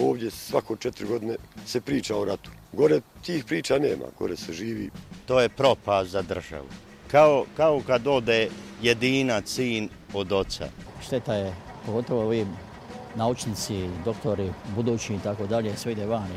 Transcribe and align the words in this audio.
Ovdje 0.00 0.30
svako 0.30 0.76
četiri 0.76 1.06
godine 1.06 1.36
se 1.66 1.80
priča 1.80 2.16
o 2.16 2.24
ratu. 2.24 2.50
Gore 2.72 3.00
tih 3.22 3.44
priča 3.44 3.78
nema, 3.78 4.04
gore 4.18 4.36
se 4.36 4.52
živi. 4.52 4.90
To 5.26 5.40
je 5.40 5.48
propast 5.48 6.10
za 6.10 6.22
državu. 6.22 6.66
Kao, 7.10 7.44
kao 7.56 7.82
kad 7.86 8.06
ode 8.06 8.48
jedina 8.82 9.42
sin 9.46 9.88
od 10.14 10.32
oca. 10.32 10.68
Šteta 11.06 11.34
je, 11.34 11.54
pogotovo 11.86 12.22
ovi 12.22 12.46
naučnici, 13.14 13.88
doktori, 14.04 14.52
budući 14.74 15.14
i 15.14 15.18
tako 15.18 15.46
dalje, 15.46 15.76
sve 15.76 15.92
ide 15.92 16.06
vani. 16.06 16.34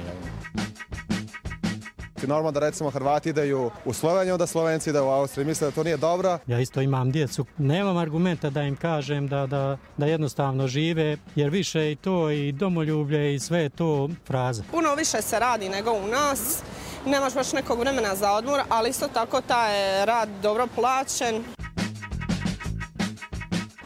Normalno 2.27 2.51
da 2.51 2.59
recimo 2.59 2.89
Hrvati 2.89 3.29
ideju 3.29 3.71
u 3.85 3.93
Sloveniju, 3.93 4.37
da 4.37 4.47
Slovenci 4.47 4.89
ide 4.89 5.01
u 5.01 5.09
Austriju. 5.09 5.47
Misle 5.47 5.67
da 5.67 5.71
to 5.75 5.83
nije 5.83 5.97
dobro. 5.97 6.37
Ja 6.47 6.59
isto 6.59 6.81
imam 6.81 7.11
djecu. 7.11 7.45
Nemam 7.57 7.97
argumenta 7.97 8.49
da 8.49 8.61
im 8.61 8.75
kažem 8.75 9.27
da, 9.27 9.47
da, 9.47 9.77
da 9.97 10.05
jednostavno 10.05 10.67
žive, 10.67 11.17
jer 11.35 11.49
više 11.49 11.91
i 11.91 11.95
to 11.95 12.31
i 12.31 12.51
domoljublje 12.51 13.35
i 13.35 13.39
sve 13.39 13.59
je 13.59 13.69
to 13.69 14.09
fraza. 14.27 14.63
Puno 14.71 14.95
više 14.95 15.21
se 15.21 15.39
radi 15.39 15.69
nego 15.69 15.91
u 15.91 16.07
nas. 16.07 16.63
Nemaš 17.05 17.33
baš 17.33 17.53
nekog 17.53 17.79
vremena 17.79 18.15
za 18.15 18.31
odmor, 18.31 18.61
ali 18.69 18.89
isto 18.89 19.07
tako 19.07 19.41
taj 19.41 20.05
rad 20.05 20.29
dobro 20.41 20.67
plaćen. 20.75 21.43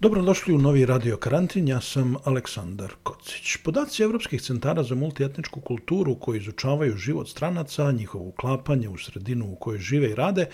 Dobrodošli 0.00 0.54
u 0.54 0.58
novi 0.58 0.86
radio 0.86 1.16
karantin, 1.16 1.68
ja 1.68 1.80
sam 1.80 2.14
Aleksandar 2.24 2.92
Kocić. 3.02 3.56
Podaci 3.56 4.02
Evropskih 4.02 4.42
centara 4.42 4.82
za 4.82 4.94
multietničku 4.94 5.60
kulturu 5.60 6.14
koji 6.14 6.38
izučavaju 6.38 6.96
život 6.96 7.28
stranaca, 7.28 7.92
njihovo 7.92 8.24
uklapanje 8.24 8.88
u 8.88 8.98
sredinu 8.98 9.52
u 9.52 9.56
kojoj 9.56 9.78
žive 9.78 10.10
i 10.10 10.14
rade, 10.14 10.46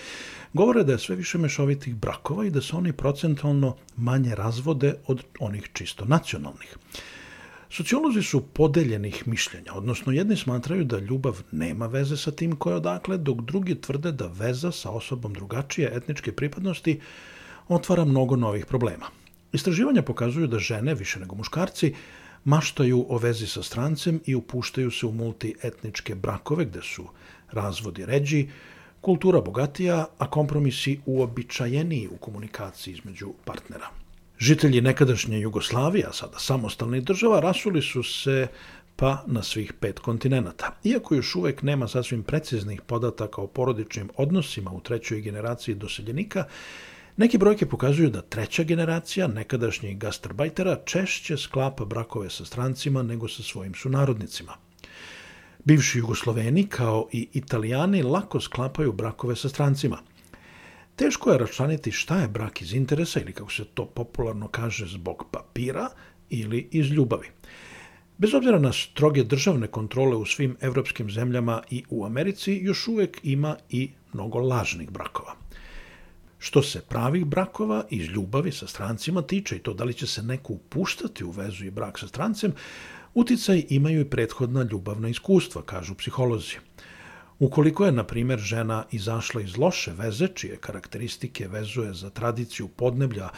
govore 0.53 0.85
da 0.85 0.93
je 0.93 0.99
sve 0.99 1.17
više 1.17 1.39
mešovitih 1.39 1.95
brakova 1.95 2.47
i 2.47 2.51
da 2.51 2.61
se 2.61 2.77
oni 2.77 2.93
procentalno 2.93 3.77
manje 3.97 4.35
razvode 4.35 4.95
od 5.07 5.23
onih 5.41 5.69
čisto 5.73 6.05
nacionalnih. 6.05 6.77
Sociolozi 7.71 8.23
su 8.23 8.41
podeljenih 8.41 9.29
mišljenja, 9.29 9.75
odnosno 9.75 10.13
jedni 10.13 10.37
smatraju 10.37 10.85
da 10.85 10.99
ljubav 10.99 11.43
nema 11.53 11.87
veze 11.87 12.17
sa 12.17 12.31
tim 12.31 12.57
koje 12.57 12.77
odakle, 12.77 13.19
dok 13.19 13.41
drugi 13.41 13.75
tvrde 13.81 14.13
da 14.13 14.27
veza 14.27 14.73
sa 14.73 14.91
osobom 14.91 15.33
drugačije 15.33 15.93
etničke 15.95 16.33
pripadnosti 16.33 17.01
otvara 17.69 18.05
mnogo 18.05 18.37
novih 18.37 18.67
problema. 18.67 19.07
Istraživanja 19.57 20.03
pokazuju 20.03 20.47
da 20.47 20.59
žene, 20.59 20.95
više 20.95 21.21
nego 21.21 21.35
muškarci, 21.35 21.95
maštaju 22.45 23.07
o 23.09 23.19
vezi 23.19 23.47
sa 23.47 23.63
strancem 23.63 24.21
i 24.27 24.35
upuštaju 24.35 24.91
se 24.91 25.07
u 25.07 25.13
multietničke 25.13 26.15
brakove 26.15 26.65
gde 26.65 26.83
su 26.83 27.07
razvodi 27.53 28.05
ređi, 28.07 28.49
kultura 29.01 29.41
bogatija, 29.41 30.07
a 30.19 30.31
kompromisi 30.31 30.99
uobičajeniji 31.07 32.09
u 32.09 32.17
komunikaciji 32.17 32.95
između 32.95 33.33
partnera. 33.45 33.89
Žitelji 34.39 34.81
nekadašnje 34.81 35.41
Jugoslavije, 35.41 36.07
a 36.07 36.13
sada 36.13 36.39
samostalnih 36.39 37.05
država, 37.05 37.41
rasuli 37.41 37.83
su 37.83 38.03
se 38.03 38.47
pa 38.97 39.23
na 39.27 39.43
svih 39.43 39.73
pet 39.73 39.99
kontinenta. 39.99 40.75
Iako 40.85 41.15
još 41.15 41.35
uvek 41.35 41.63
nema 41.63 41.89
sasvim 41.89 42.23
preciznih 42.23 42.81
podataka 42.81 43.41
o 43.41 43.47
porodičnim 43.47 44.11
odnosima 44.17 44.71
u 44.71 44.81
trećoj 44.81 45.21
generaciji 45.21 45.75
doseljenika, 45.75 46.45
Neke 47.17 47.39
brojke 47.39 47.67
pokazuju 47.67 48.11
da 48.11 48.23
treća 48.23 48.63
generacija 48.63 49.27
nekadašnjih 49.27 49.99
gastarbajtera 49.99 50.77
češće 50.85 51.37
sklapa 51.37 51.85
brakove 51.85 52.31
sa 52.31 52.45
strancima 52.45 53.03
nego 53.03 53.29
sa 53.29 53.43
svojim 53.43 53.75
sunarodnicima. 53.75 54.53
Bivši 55.65 55.99
Jugosloveni, 55.99 56.67
kao 56.67 57.09
i 57.13 57.29
Italijani, 57.33 58.03
lako 58.03 58.41
sklapaju 58.41 58.93
brakove 58.93 59.37
sa 59.37 59.49
strancima. 59.49 59.99
Teško 60.97 61.31
je 61.31 61.39
računiti 61.39 61.93
šta 61.93 62.21
je 62.21 62.29
brak 62.29 62.63
iz 62.63 62.75
interesa 62.75 63.21
ili, 63.21 63.33
kako 63.33 63.53
se 63.53 63.65
to 63.65 63.87
popularno 63.87 64.49
kaže, 64.49 64.87
zbog 64.87 65.25
papira 65.31 65.89
ili 66.31 66.69
iz 66.73 66.87
ljubavi. 66.87 67.29
Bez 68.19 68.35
obzira 68.35 68.59
na 68.59 68.73
stroge 68.73 69.25
državne 69.25 69.67
kontrole 69.67 70.17
u 70.17 70.27
svim 70.27 70.57
evropskim 70.61 71.11
zemljama 71.11 71.63
i 71.71 71.85
u 71.91 72.05
Americi, 72.05 72.59
još 72.63 72.89
uvek 72.89 73.21
ima 73.23 73.57
i 73.71 73.91
mnogo 74.13 74.39
lažnih 74.39 74.91
brakova. 74.91 75.46
Što 76.39 76.63
se 76.63 76.81
pravih 76.81 77.25
brakova 77.25 77.85
iz 77.91 78.07
ljubavi 78.07 78.53
sa 78.53 78.67
strancima 78.67 79.23
tiče 79.23 79.57
i 79.57 79.59
to 79.59 79.75
da 79.75 79.85
li 79.85 79.95
će 79.95 80.07
se 80.07 80.23
neko 80.23 80.53
upuštati 80.53 81.25
u 81.25 81.31
vezu 81.31 81.65
i 81.65 81.71
brak 81.71 81.99
sa 81.99 82.09
strancem, 82.09 82.53
uticaj 83.15 83.65
imaju 83.69 84.01
i 84.01 84.11
prethodna 84.11 84.63
ljubavna 84.63 85.09
iskustva, 85.09 85.63
kažu 85.63 85.95
psiholozi. 85.95 86.57
Ukoliko 87.39 87.85
je, 87.85 87.93
na 87.93 88.05
primjer, 88.05 88.39
žena 88.39 88.85
izašla 88.91 89.41
iz 89.41 89.57
loše 89.57 89.93
veze, 89.93 90.29
čije 90.35 90.57
karakteristike 90.57 91.49
vezuje 91.49 91.95
za 91.95 92.11
tradiciju 92.11 92.69
podneblja 92.69 93.29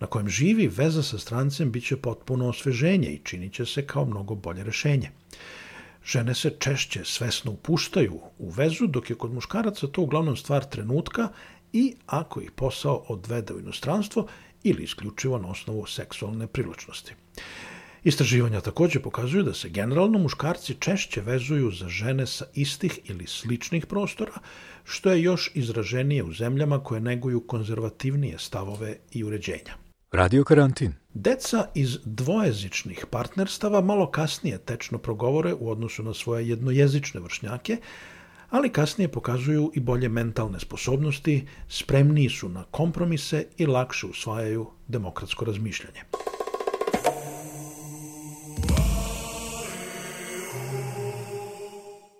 na 0.00 0.06
kojem 0.06 0.28
živi, 0.28 0.68
veza 0.68 1.02
sa 1.02 1.18
strancem 1.18 1.72
biće 1.72 1.96
potpuno 1.96 2.48
osveženje 2.48 3.08
i 3.08 3.20
činit 3.24 3.52
će 3.52 3.66
se 3.66 3.86
kao 3.86 4.04
mnogo 4.04 4.34
bolje 4.34 4.64
rešenje. 4.64 5.10
Žene 6.04 6.34
se 6.34 6.50
češće 6.58 7.04
svesno 7.04 7.52
upuštaju 7.52 8.20
u 8.38 8.50
vezu, 8.50 8.86
dok 8.86 9.10
je 9.10 9.16
kod 9.16 9.34
muškaraca 9.34 9.86
to 9.86 10.02
uglavnom 10.02 10.36
stvar 10.36 10.64
trenutka 10.64 11.28
i 11.72 11.94
ako 12.06 12.40
ih 12.40 12.50
posao 12.50 13.04
odvede 13.08 13.54
u 13.54 13.60
inostranstvo 13.60 14.26
ili 14.62 14.82
isključivo 14.82 15.38
na 15.38 15.48
osnovu 15.48 15.86
seksualne 15.86 16.46
privlačnosti. 16.46 17.14
Istraživanja 18.04 18.60
takođe 18.60 19.00
pokazuju 19.00 19.42
da 19.42 19.54
se 19.54 19.68
generalno 19.68 20.18
muškarci 20.18 20.74
češće 20.80 21.20
vezuju 21.20 21.70
za 21.70 21.88
žene 21.88 22.26
sa 22.26 22.44
istih 22.54 22.98
ili 23.04 23.26
sličnih 23.26 23.86
prostora, 23.86 24.32
što 24.84 25.10
je 25.10 25.22
još 25.22 25.50
izraženije 25.54 26.22
u 26.22 26.32
zemljama 26.32 26.82
koje 26.84 27.00
neguju 27.00 27.40
konzervativnije 27.40 28.38
stavove 28.38 28.96
i 29.10 29.24
uređenja. 29.24 29.74
Radio 30.12 30.44
karantin. 30.44 30.92
Deca 31.14 31.66
iz 31.74 31.98
dvojezičnih 32.04 33.06
partnerstava 33.10 33.80
malo 33.80 34.10
kasnije 34.10 34.58
tečno 34.58 34.98
progovore 34.98 35.54
u 35.54 35.70
odnosu 35.70 36.02
na 36.02 36.14
svoje 36.14 36.48
jednojezične 36.48 37.20
vršnjake, 37.20 37.76
ali 38.50 38.72
kasnije 38.72 39.08
pokazuju 39.08 39.70
i 39.74 39.80
bolje 39.80 40.08
mentalne 40.08 40.60
sposobnosti, 40.60 41.46
spremniji 41.68 42.28
su 42.28 42.48
na 42.48 42.64
kompromise 42.70 43.44
i 43.56 43.66
lakše 43.66 44.06
usvajaju 44.06 44.66
demokratsko 44.88 45.44
razmišljanje. 45.44 46.00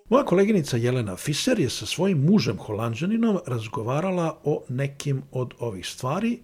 Moja 0.09 0.25
koleginica 0.25 0.77
Jelena 0.77 1.15
Fiser 1.15 1.59
je 1.59 1.69
sa 1.69 1.85
svojim 1.85 2.25
mužem 2.25 2.57
holandžaninom 2.57 3.39
razgovarala 3.47 4.39
o 4.43 4.63
nekim 4.69 5.21
od 5.31 5.53
ovih 5.59 5.87
stvari 5.87 6.39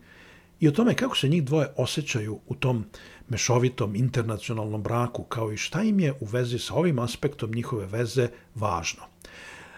i 0.60 0.68
o 0.68 0.72
tome 0.72 0.96
kako 0.96 1.18
se 1.18 1.30
njih 1.30 1.44
dvoje 1.44 1.68
osjećaju 1.78 2.40
u 2.48 2.56
tom 2.56 2.86
mešovitom 3.30 3.96
internacionalnom 3.96 4.84
braku, 4.84 5.24
kao 5.24 5.52
i 5.52 5.58
šta 5.58 5.84
im 5.84 6.00
je 6.00 6.14
u 6.20 6.26
vezi 6.26 6.60
sa 6.60 6.74
ovim 6.74 7.00
aspektom 7.00 7.52
njihove 7.52 7.86
veze 7.86 8.28
važno. 8.56 9.02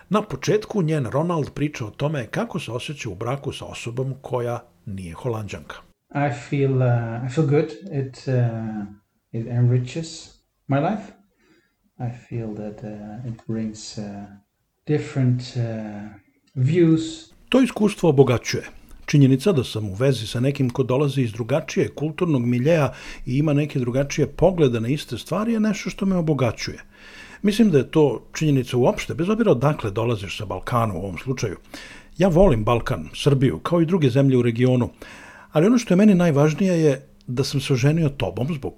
Na 0.09 0.21
početku 0.21 0.81
njen 0.81 1.05
Ronald 1.05 1.53
priča 1.53 1.85
o 1.85 1.89
tome 1.89 2.27
kako 2.27 2.59
se 2.59 2.71
osjeća 2.71 3.09
u 3.09 3.15
braku 3.15 3.51
sa 3.51 3.65
osobom 3.65 4.13
koja 4.21 4.63
nije 4.85 5.13
holandžanka. 5.13 5.75
I 6.09 6.33
feel 6.49 6.71
uh, 6.71 7.27
I 7.27 7.29
feel 7.29 7.47
good. 7.47 7.71
It 8.05 8.27
uh, 8.27 8.33
it 9.31 9.47
enriches 9.47 10.07
my 10.67 10.79
life. 10.79 11.11
I 11.99 12.09
feel 12.29 12.55
that 12.55 12.83
uh, 12.83 13.33
it 13.33 13.41
brings 13.47 13.97
uh, 13.97 14.03
different 14.87 15.41
uh, 15.41 15.63
views. 16.55 17.31
To 17.49 17.61
iskustvo 17.61 18.09
obogaćuje. 18.09 18.63
Činjenica 19.05 19.51
da 19.51 19.63
sam 19.63 19.89
u 19.89 19.93
vezi 19.93 20.27
sa 20.27 20.39
nekim 20.39 20.69
ko 20.69 20.83
dolazi 20.83 21.21
iz 21.21 21.31
drugačije 21.31 21.89
kulturnog 21.89 22.45
miljeja 22.45 22.93
i 23.25 23.37
ima 23.37 23.53
neke 23.53 23.79
drugačije 23.79 24.27
poglede 24.27 24.79
na 24.79 24.87
iste 24.87 25.17
stvari 25.17 25.53
je 25.53 25.59
nešto 25.59 25.89
što 25.89 26.05
me 26.05 26.15
obogaćuje. 26.15 26.79
Mislim 27.41 27.71
da 27.71 27.77
je 27.77 27.91
to 27.91 28.27
činjenica 28.33 28.77
uopšte, 28.77 29.13
bez 29.13 29.29
obzira 29.29 29.51
odakle 29.51 29.91
dolaziš 29.91 30.37
sa 30.37 30.45
Balkanu 30.45 30.95
u 30.95 30.97
ovom 30.97 31.17
slučaju. 31.17 31.57
Ja 32.17 32.27
volim 32.27 32.63
Balkan, 32.63 33.09
Srbiju, 33.15 33.59
kao 33.59 33.81
i 33.81 33.85
druge 33.85 34.09
zemlje 34.09 34.37
u 34.37 34.41
regionu, 34.41 34.89
ali 35.51 35.67
ono 35.67 35.77
što 35.77 35.93
je 35.93 35.97
meni 35.97 36.15
najvažnije 36.15 36.81
je 36.81 37.07
da 37.27 37.43
sam 37.43 37.61
se 37.61 37.73
oženio 37.73 38.09
tobom 38.09 38.47
zbog 38.53 38.73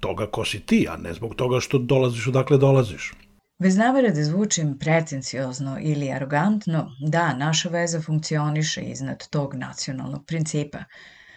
toga 0.00 0.26
ko 0.26 0.44
si 0.44 0.60
ti, 0.60 0.86
a 0.90 0.96
ne 0.96 1.14
zbog 1.14 1.34
toga 1.34 1.60
što 1.60 1.78
dolaziš 1.78 2.26
odakle 2.26 2.58
dolaziš. 2.58 3.12
Bez 3.58 3.76
namere 3.76 4.10
da 4.10 4.24
zvučim 4.24 4.78
pretenciozno 4.78 5.76
ili 5.80 6.10
arogantno, 6.12 6.90
da, 7.00 7.34
naša 7.34 7.68
veza 7.68 8.00
funkcioniše 8.00 8.82
iznad 8.82 9.28
tog 9.30 9.54
nacionalnog 9.54 10.26
principa, 10.26 10.84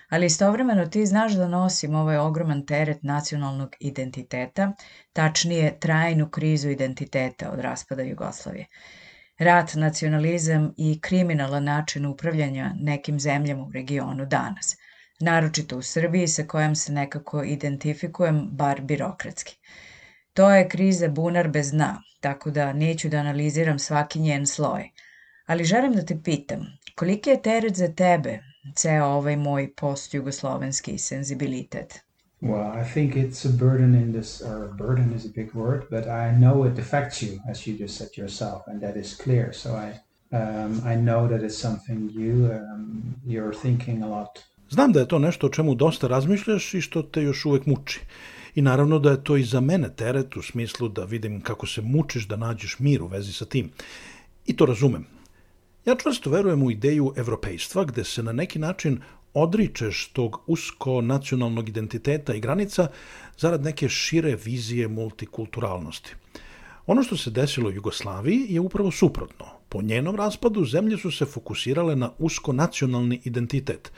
ali 0.09 0.25
istovremeno 0.25 0.85
ti 0.85 1.05
znaš 1.05 1.33
da 1.33 1.47
nosim 1.47 1.95
ovaj 1.95 2.17
ogroman 2.17 2.65
teret 2.65 3.03
nacionalnog 3.03 3.75
identiteta, 3.79 4.73
tačnije 5.13 5.79
trajnu 5.79 6.29
krizu 6.29 6.69
identiteta 6.69 7.51
od 7.51 7.59
raspada 7.59 8.01
Jugoslavije. 8.01 8.65
Rat, 9.37 9.73
nacionalizam 9.73 10.73
i 10.77 11.01
kriminalan 11.01 11.63
način 11.63 12.05
upravljanja 12.05 12.71
nekim 12.79 13.19
zemljama 13.19 13.63
u 13.63 13.71
regionu 13.71 14.25
danas, 14.25 14.77
naročito 15.19 15.77
u 15.77 15.81
Srbiji 15.81 16.27
sa 16.27 16.43
kojom 16.43 16.75
se 16.75 16.93
nekako 16.93 17.43
identifikujem, 17.43 18.47
bar 18.51 18.81
birokratski. 18.81 19.57
To 20.33 20.51
je 20.51 20.69
kriza 20.69 21.07
bunar 21.07 21.47
bez 21.47 21.71
dna, 21.71 22.01
tako 22.21 22.51
da 22.51 22.73
neću 22.73 23.09
da 23.09 23.17
analiziram 23.17 23.79
svaki 23.79 24.19
njen 24.19 24.47
sloj. 24.47 24.89
Ali 25.45 25.63
želim 25.63 25.93
da 25.93 26.05
te 26.05 26.17
pitam, 26.23 26.65
koliki 26.95 27.29
je 27.29 27.41
teret 27.41 27.75
za 27.75 27.87
tebe 27.87 28.39
ceo 28.75 29.05
ovaj 29.05 29.35
moj 29.35 29.73
post-jugoslovenski 29.75 30.97
senzibilitet? 30.97 31.99
Well, 32.41 32.81
I 32.81 32.93
think 32.93 33.15
it's 33.15 33.45
a 33.45 33.49
burden 33.49 33.95
in 33.95 34.13
this, 34.13 34.41
or 34.41 34.67
burden 34.77 35.13
is 35.15 35.25
a 35.25 35.29
big 35.35 35.55
word, 35.55 35.81
but 35.89 36.05
I 36.05 36.37
know 36.39 36.71
it 36.71 36.79
affects 36.79 37.21
you, 37.21 37.39
as 37.51 37.67
you 37.67 37.77
just 37.79 37.97
said 37.97 38.09
yourself, 38.17 38.61
and 38.67 38.81
that 38.81 38.95
is 38.95 39.21
clear. 39.23 39.53
So 39.53 39.69
I, 39.69 39.89
um, 40.35 40.81
I 40.85 40.95
know 40.95 41.27
that 41.27 41.41
it's 41.43 41.61
something 41.61 42.09
you, 42.13 42.51
um, 42.51 43.15
you're 43.25 43.61
thinking 43.61 44.03
a 44.03 44.07
lot. 44.07 44.39
Znam 44.69 44.91
da 44.91 44.99
je 44.99 45.07
to 45.07 45.19
nešto 45.19 45.47
o 45.47 45.49
čemu 45.49 45.75
dosta 45.75 46.07
razmišljaš 46.07 46.73
i 46.73 46.81
što 46.81 47.01
te 47.01 47.23
još 47.23 47.45
uvek 47.45 47.65
muči. 47.65 47.99
I 48.55 48.61
naravno 48.61 48.99
da 48.99 49.11
je 49.11 49.23
to 49.23 49.37
i 49.37 49.43
za 49.43 49.59
mene 49.59 49.89
teret 49.95 50.37
u 50.37 50.41
smislu 50.41 50.89
da 50.89 51.03
vidim 51.03 51.41
kako 51.41 51.67
se 51.67 51.81
mučiš 51.81 52.27
da 52.27 52.35
nađeš 52.35 52.79
mir 52.79 53.03
u 53.03 53.07
vezi 53.07 53.33
sa 53.33 53.45
tim. 53.45 53.71
I 54.45 54.55
to 54.55 54.65
razumem. 54.65 55.05
Ja 55.87 55.95
čvrsto 55.95 56.29
verujem 56.29 56.63
u 56.63 56.71
ideju 56.71 57.13
evropejstva 57.15 57.83
gde 57.83 58.03
se 58.03 58.23
na 58.23 58.31
neki 58.31 58.59
način 58.59 59.01
odričeš 59.33 60.09
tog 60.13 60.39
usko 60.47 61.01
nacionalnog 61.01 61.69
identiteta 61.69 62.33
i 62.33 62.39
granica 62.39 62.87
zarad 63.37 63.63
neke 63.63 63.89
šire 63.89 64.35
vizije 64.45 64.87
multikulturalnosti. 64.87 66.15
Ono 66.87 67.03
što 67.03 67.17
se 67.17 67.29
desilo 67.29 67.69
u 67.69 67.71
Jugoslaviji 67.71 68.45
je 68.49 68.59
upravo 68.59 68.91
suprotno. 68.91 69.45
Po 69.69 69.81
njenom 69.81 70.15
raspadu 70.15 70.65
zemlje 70.65 70.97
su 70.97 71.11
se 71.11 71.25
fokusirale 71.25 71.95
na 71.95 72.11
usko 72.19 72.53
nacionalni 72.53 73.21
identitet. 73.23 73.91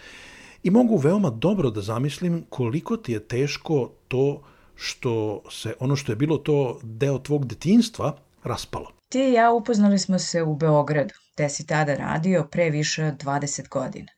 I 0.64 0.70
mogu 0.70 0.98
veoma 0.98 1.30
dobro 1.30 1.70
da 1.70 1.82
zamislim 1.82 2.46
koliko 2.50 2.98
ti 2.98 3.12
je 3.12 3.28
teško 3.28 3.92
to 4.08 4.42
što 4.76 5.42
se 5.50 5.74
ono 5.80 5.96
što 5.96 6.12
je 6.12 6.16
bilo 6.16 6.38
to 6.38 6.80
deo 6.84 7.20
tvog 7.20 7.46
detinjstva 7.46 8.18
raspalo. 8.44 8.92
Ti 9.10 9.20
i 9.20 9.34
ja 9.34 9.52
upoznali 9.52 10.00
smo 10.00 10.20
se 10.20 10.44
u 10.44 10.56
Beogradu, 10.56 11.14
gde 11.40 11.50
si 11.50 11.66
tada 11.68 11.94
radio 11.96 12.48
pre 12.52 12.70
više 12.70 13.06
od 13.06 13.24
20 13.24 13.70
godina. 13.70 14.12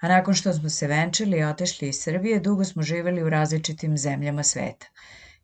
A 0.00 0.08
nakon 0.08 0.34
što 0.34 0.52
smo 0.52 0.68
se 0.68 0.86
venčili 0.86 1.38
i 1.38 1.44
otešli 1.44 1.88
iz 1.88 2.00
Srbije, 2.00 2.40
dugo 2.40 2.64
smo 2.64 2.82
živeli 2.82 3.22
u 3.22 3.30
različitim 3.30 3.98
zemljama 3.98 4.42
sveta. 4.42 4.86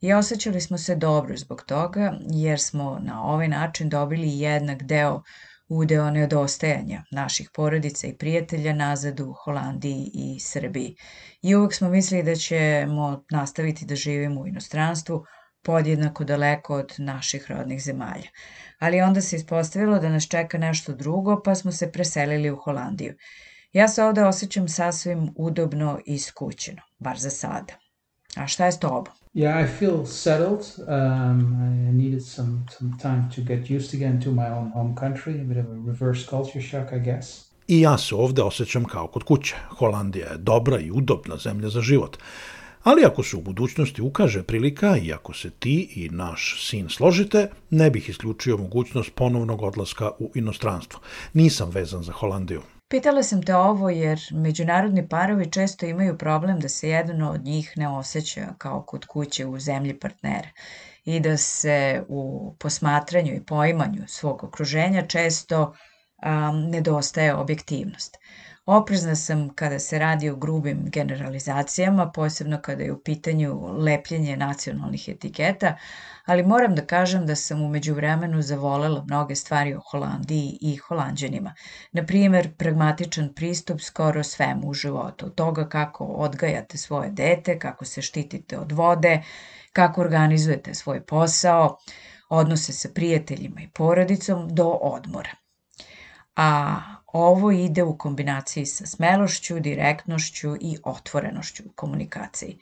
I 0.01 0.13
osjećali 0.13 0.61
smo 0.61 0.79
se 0.79 0.95
dobro 0.95 1.37
zbog 1.37 1.63
toga, 1.63 2.13
jer 2.31 2.61
smo 2.61 2.99
na 3.03 3.23
ovaj 3.23 3.49
način 3.49 3.89
dobili 3.89 4.39
jednak 4.39 4.83
deo 4.83 5.23
udeo 5.69 6.11
neodostajanja 6.11 7.05
naših 7.11 7.51
porodica 7.55 8.07
i 8.07 8.17
prijatelja 8.17 8.73
nazad 8.73 9.21
u 9.21 9.33
Holandiji 9.33 10.11
i 10.15 10.41
Srbiji. 10.41 10.97
I 11.43 11.57
uvek 11.57 11.75
smo 11.75 11.89
mislili 11.89 12.23
da 12.23 12.35
ćemo 12.35 13.25
nastaviti 13.31 13.85
da 13.85 13.95
živimo 13.95 14.41
u 14.41 14.47
inostranstvu, 14.47 15.25
podjednako 15.69 16.25
daleko 16.25 16.75
od 16.75 16.95
naših 16.99 17.51
rodnih 17.51 17.83
zemalja. 17.83 18.29
Ali 18.79 19.01
onda 19.01 19.21
se 19.21 19.37
ispostavilo 19.37 19.99
da 19.99 20.09
nas 20.09 20.29
čeka 20.29 20.59
nešto 20.59 20.93
drugo, 20.93 21.43
pa 21.45 21.55
smo 21.55 21.73
se 21.73 21.93
preselili 21.93 22.51
u 22.51 22.57
Holandiju. 22.57 23.15
Ja 23.73 23.89
se 23.89 24.05
ovde 24.05 24.25
osjećam 24.25 24.69
sasvim 24.69 25.29
udobno 25.37 25.99
i 26.07 26.19
skućeno, 26.19 26.83
bar 26.99 27.19
za 27.19 27.31
sada. 27.31 27.75
A 28.37 28.47
šta 28.47 28.67
je 28.67 28.73
s 28.73 28.79
tobom? 28.79 29.15
Yeah, 29.35 29.65
I 29.65 29.67
feel 29.79 30.07
settled. 30.07 30.65
Um, 30.79 31.41
I 31.89 31.93
needed 31.93 32.23
some, 32.23 32.65
some 32.79 32.93
time 33.03 33.29
to 33.37 33.43
get 33.43 33.71
used 33.71 33.95
again 33.95 34.23
to 34.23 34.31
my 34.31 34.49
own 34.59 34.71
home 34.73 34.95
country, 34.95 35.41
a 35.41 35.45
bit 35.45 35.59
of 35.59 35.67
a 35.67 35.91
reverse 35.91 36.27
culture 36.31 36.63
shock, 36.63 36.93
I 36.93 37.01
guess. 37.05 37.49
I 37.69 37.81
ja 37.81 37.99
se 37.99 38.15
ovde 38.15 38.43
osjećam 38.43 38.85
kao 38.85 39.07
kod 39.07 39.23
kuće. 39.23 39.57
Holandija 39.79 40.33
je 40.33 40.39
dobra 40.39 40.81
i 40.81 40.91
udobna 40.91 41.37
zemlja 41.37 41.69
za 41.69 41.81
život. 41.81 42.19
Ali 42.89 43.05
ako 43.05 43.23
se 43.23 43.37
u 43.37 43.41
budućnosti 43.41 44.03
ukaže 44.03 44.43
prilika 44.43 44.97
i 44.97 45.13
ako 45.13 45.35
se 45.35 45.51
ti 45.51 45.93
i 45.97 46.09
naš 46.09 46.69
sin 46.69 46.89
složite, 46.89 47.51
ne 47.71 47.91
bih 47.91 48.09
isključio 48.09 48.57
mogućnost 48.57 49.15
ponovnog 49.15 49.63
odlaska 49.63 50.11
u 50.19 50.31
inostranstvo. 50.35 51.01
Nisam 51.33 51.71
vezan 51.71 52.03
za 52.03 52.13
Holandiju. 52.13 52.63
Pitala 52.89 53.23
sam 53.23 53.43
te 53.43 53.57
ovo 53.57 53.91
jer 53.91 54.21
međunarodni 54.33 55.09
parovi 55.09 55.51
često 55.51 55.87
imaju 55.87 56.19
problem 56.19 56.61
da 56.61 56.69
se 56.69 56.89
jedan 56.89 57.23
od 57.23 57.45
njih 57.45 57.73
ne 57.77 57.89
osjeća 57.89 58.47
kao 58.59 58.83
kod 58.83 59.07
kuće 59.07 59.47
u 59.47 59.59
zemlji 59.59 59.99
partnera 59.99 60.49
i 61.05 61.21
da 61.21 61.37
se 61.37 62.03
u 62.09 62.55
posmatranju 62.59 63.35
i 63.35 63.45
poimanju 63.45 64.03
svog 64.07 64.45
okruženja 64.45 65.07
često 65.07 65.63
um, 65.63 66.71
nedostaje 66.71 67.35
objektivnost. 67.35 68.17
Oprezna 68.71 69.15
sam 69.17 69.49
kada 69.55 69.79
se 69.79 69.99
radi 69.99 70.31
o 70.31 70.37
grubim 70.37 70.91
generalizacijama, 70.91 72.11
posebno 72.11 72.59
kada 72.63 72.83
je 72.83 72.93
u 72.93 73.01
pitanju 73.03 73.69
lepljenje 73.79 74.37
nacionalnih 74.37 75.09
etiketa, 75.09 75.77
ali 76.25 76.43
moram 76.43 76.75
da 76.75 76.83
kažem 76.87 77.27
da 77.27 77.37
sam 77.37 77.63
umeđu 77.63 77.95
vremenu 77.95 78.43
zavolela 78.43 79.05
mnoge 79.05 79.35
stvari 79.35 79.75
o 79.75 79.81
Holandiji 79.91 80.59
i 80.61 80.77
holandjanima. 80.77 81.55
Na 81.93 82.07
primer, 82.07 82.57
pragmatičan 82.57 83.33
pristup 83.35 83.81
skoro 83.81 84.25
svemu 84.25 84.69
u 84.69 84.75
životu. 84.75 85.27
Od 85.27 85.35
toga 85.35 85.69
kako 85.69 86.05
odgajate 86.05 86.79
svoje 86.79 87.11
dete, 87.11 87.59
kako 87.59 87.85
se 87.85 88.03
štitite 88.03 88.59
od 88.59 88.73
vode, 88.73 89.23
kako 89.73 90.01
organizujete 90.01 90.75
svoj 90.75 91.07
posao, 91.07 91.79
odnose 92.29 92.73
sa 92.73 92.89
prijateljima 92.95 93.61
i 93.61 93.71
porodicom 93.75 94.49
do 94.49 94.69
odmora. 94.69 95.48
A 96.39 96.81
ovo 97.07 97.51
ide 97.53 97.83
u 97.83 97.99
kombinaciji 97.99 98.67
sa 98.67 98.87
smelošću, 98.87 99.61
direktnošću 99.61 100.57
i 100.61 100.77
otvorenošću 100.85 101.63
u 101.67 101.73
komunikaciji. 101.73 102.59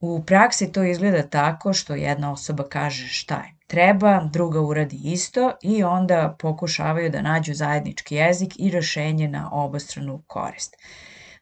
U 0.00 0.22
praksi 0.26 0.72
to 0.72 0.82
izgleda 0.84 1.22
tako 1.22 1.72
što 1.72 1.94
jedna 1.94 2.32
osoba 2.32 2.68
kaže 2.68 3.08
šta 3.08 3.34
je 3.34 3.54
treba, 3.66 4.28
druga 4.32 4.60
uradi 4.60 5.00
isto 5.04 5.52
i 5.62 5.84
onda 5.84 6.36
pokušavaju 6.38 7.10
da 7.10 7.22
nađu 7.22 7.54
zajednički 7.54 8.14
jezik 8.14 8.54
i 8.58 8.70
rešenje 8.70 9.28
na 9.28 9.48
obostranu 9.52 10.22
korist. 10.26 10.76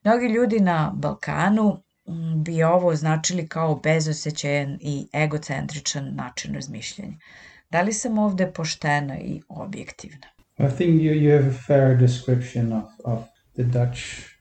Mnogi 0.04 0.26
ljudi 0.26 0.60
na 0.60 0.92
Balkanu 0.94 1.82
bi 2.36 2.62
ovo 2.62 2.88
označili 2.88 3.48
kao 3.48 3.76
bezosećajan 3.76 4.78
i 4.80 5.08
egocentričan 5.12 6.14
način 6.14 6.54
razmišljanja. 6.54 7.16
Da 7.70 7.82
li 7.82 7.92
sam 7.92 8.18
ovde 8.18 8.52
poštena 8.52 9.18
i 9.18 9.42
objektivna? 9.48 10.26
I 10.62 10.68
think 10.68 11.02
you, 11.02 11.12
you 11.12 11.30
have 11.30 11.46
a 11.46 11.58
fair 11.66 11.96
description 11.96 12.72
of, 12.72 12.84
of 13.04 13.18
the 13.56 13.64
Dutch 13.64 14.32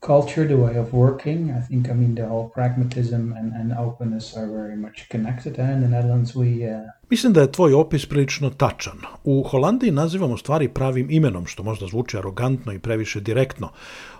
culture, 0.00 0.46
the 0.46 0.56
way 0.56 0.78
of 0.78 0.92
working. 0.92 1.50
I 1.50 1.60
think, 1.68 1.88
I 1.88 1.92
mean, 1.92 2.14
the 2.14 2.26
whole 2.26 2.48
pragmatism 2.48 3.32
and, 3.38 3.52
and 3.54 3.72
openness 3.78 4.36
are 4.36 4.46
very 4.46 4.76
much 4.76 5.08
connected. 5.10 5.58
And 5.58 5.70
in 5.70 5.80
the 5.80 5.88
Netherlands, 5.88 6.34
we... 6.34 6.64
Uh... 6.64 6.90
Mislim 7.10 7.32
da 7.32 7.40
je 7.40 7.52
tvoj 7.52 7.74
opis 7.74 8.06
prilično 8.06 8.50
tačan. 8.50 8.98
U 9.24 9.42
Holandiji 9.42 9.90
nazivamo 9.90 10.36
stvari 10.36 10.68
pravim 10.68 11.10
imenom, 11.10 11.46
što 11.46 11.62
možda 11.62 11.86
zvuči 11.86 12.16
arogantno 12.16 12.72
i 12.72 12.78
previše 12.78 13.20
direktno. 13.20 13.68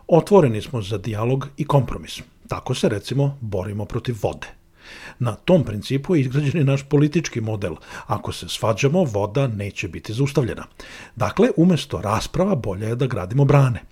Otvoreni 0.09 0.63
smo 0.63 0.83
za 0.83 0.99
dijalog 0.99 1.49
i 1.57 1.65
kompromis. 1.65 2.21
Tako 2.49 2.75
se, 2.75 2.89
recimo, 2.89 3.39
borimo 3.41 3.85
protiv 3.85 4.17
vode. 4.23 4.60
Na 5.19 5.35
tom 5.35 5.65
principu 5.65 6.17
je 6.17 6.21
izgrađen 6.21 6.61
i 6.61 6.65
naš 6.65 6.83
politički 6.83 7.41
model. 7.41 7.75
Ako 8.07 8.33
se 8.33 8.49
svađamo, 8.49 9.05
voda 9.05 9.49
neće 9.49 9.89
biti 9.89 10.13
zaustavljena. 10.13 10.65
Dakle, 11.17 11.51
umesto 11.57 12.01
rasprava 12.01 12.55
bolje 12.55 12.87
je 12.87 12.97
da 12.97 13.07
gradimo 13.07 13.45
brane. 13.45 13.83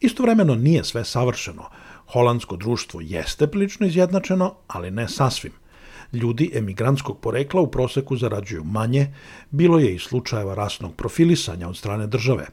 Istovremeno 0.00 0.54
nije 0.54 0.84
sve 0.84 1.04
savršeno. 1.04 1.64
Holandsko 2.12 2.56
društvo 2.56 3.00
jeste 3.00 3.46
prilično 3.46 3.86
izjednačeno, 3.86 4.54
ali 4.66 4.90
ne 4.90 5.08
sasvim. 5.08 5.52
Ljudi 6.12 6.50
emigrantskog 6.54 7.20
porekla 7.20 7.60
u 7.60 7.70
proseku 7.70 8.16
zarađuju 8.16 8.64
manje, 8.64 9.14
bilo 9.50 9.78
je 9.78 9.94
i 9.94 9.98
slučajeva 9.98 10.54
rasnog 10.54 10.94
profilisanja 10.94 11.68
od 11.68 11.76
strane 11.76 12.06
države. 12.06 12.46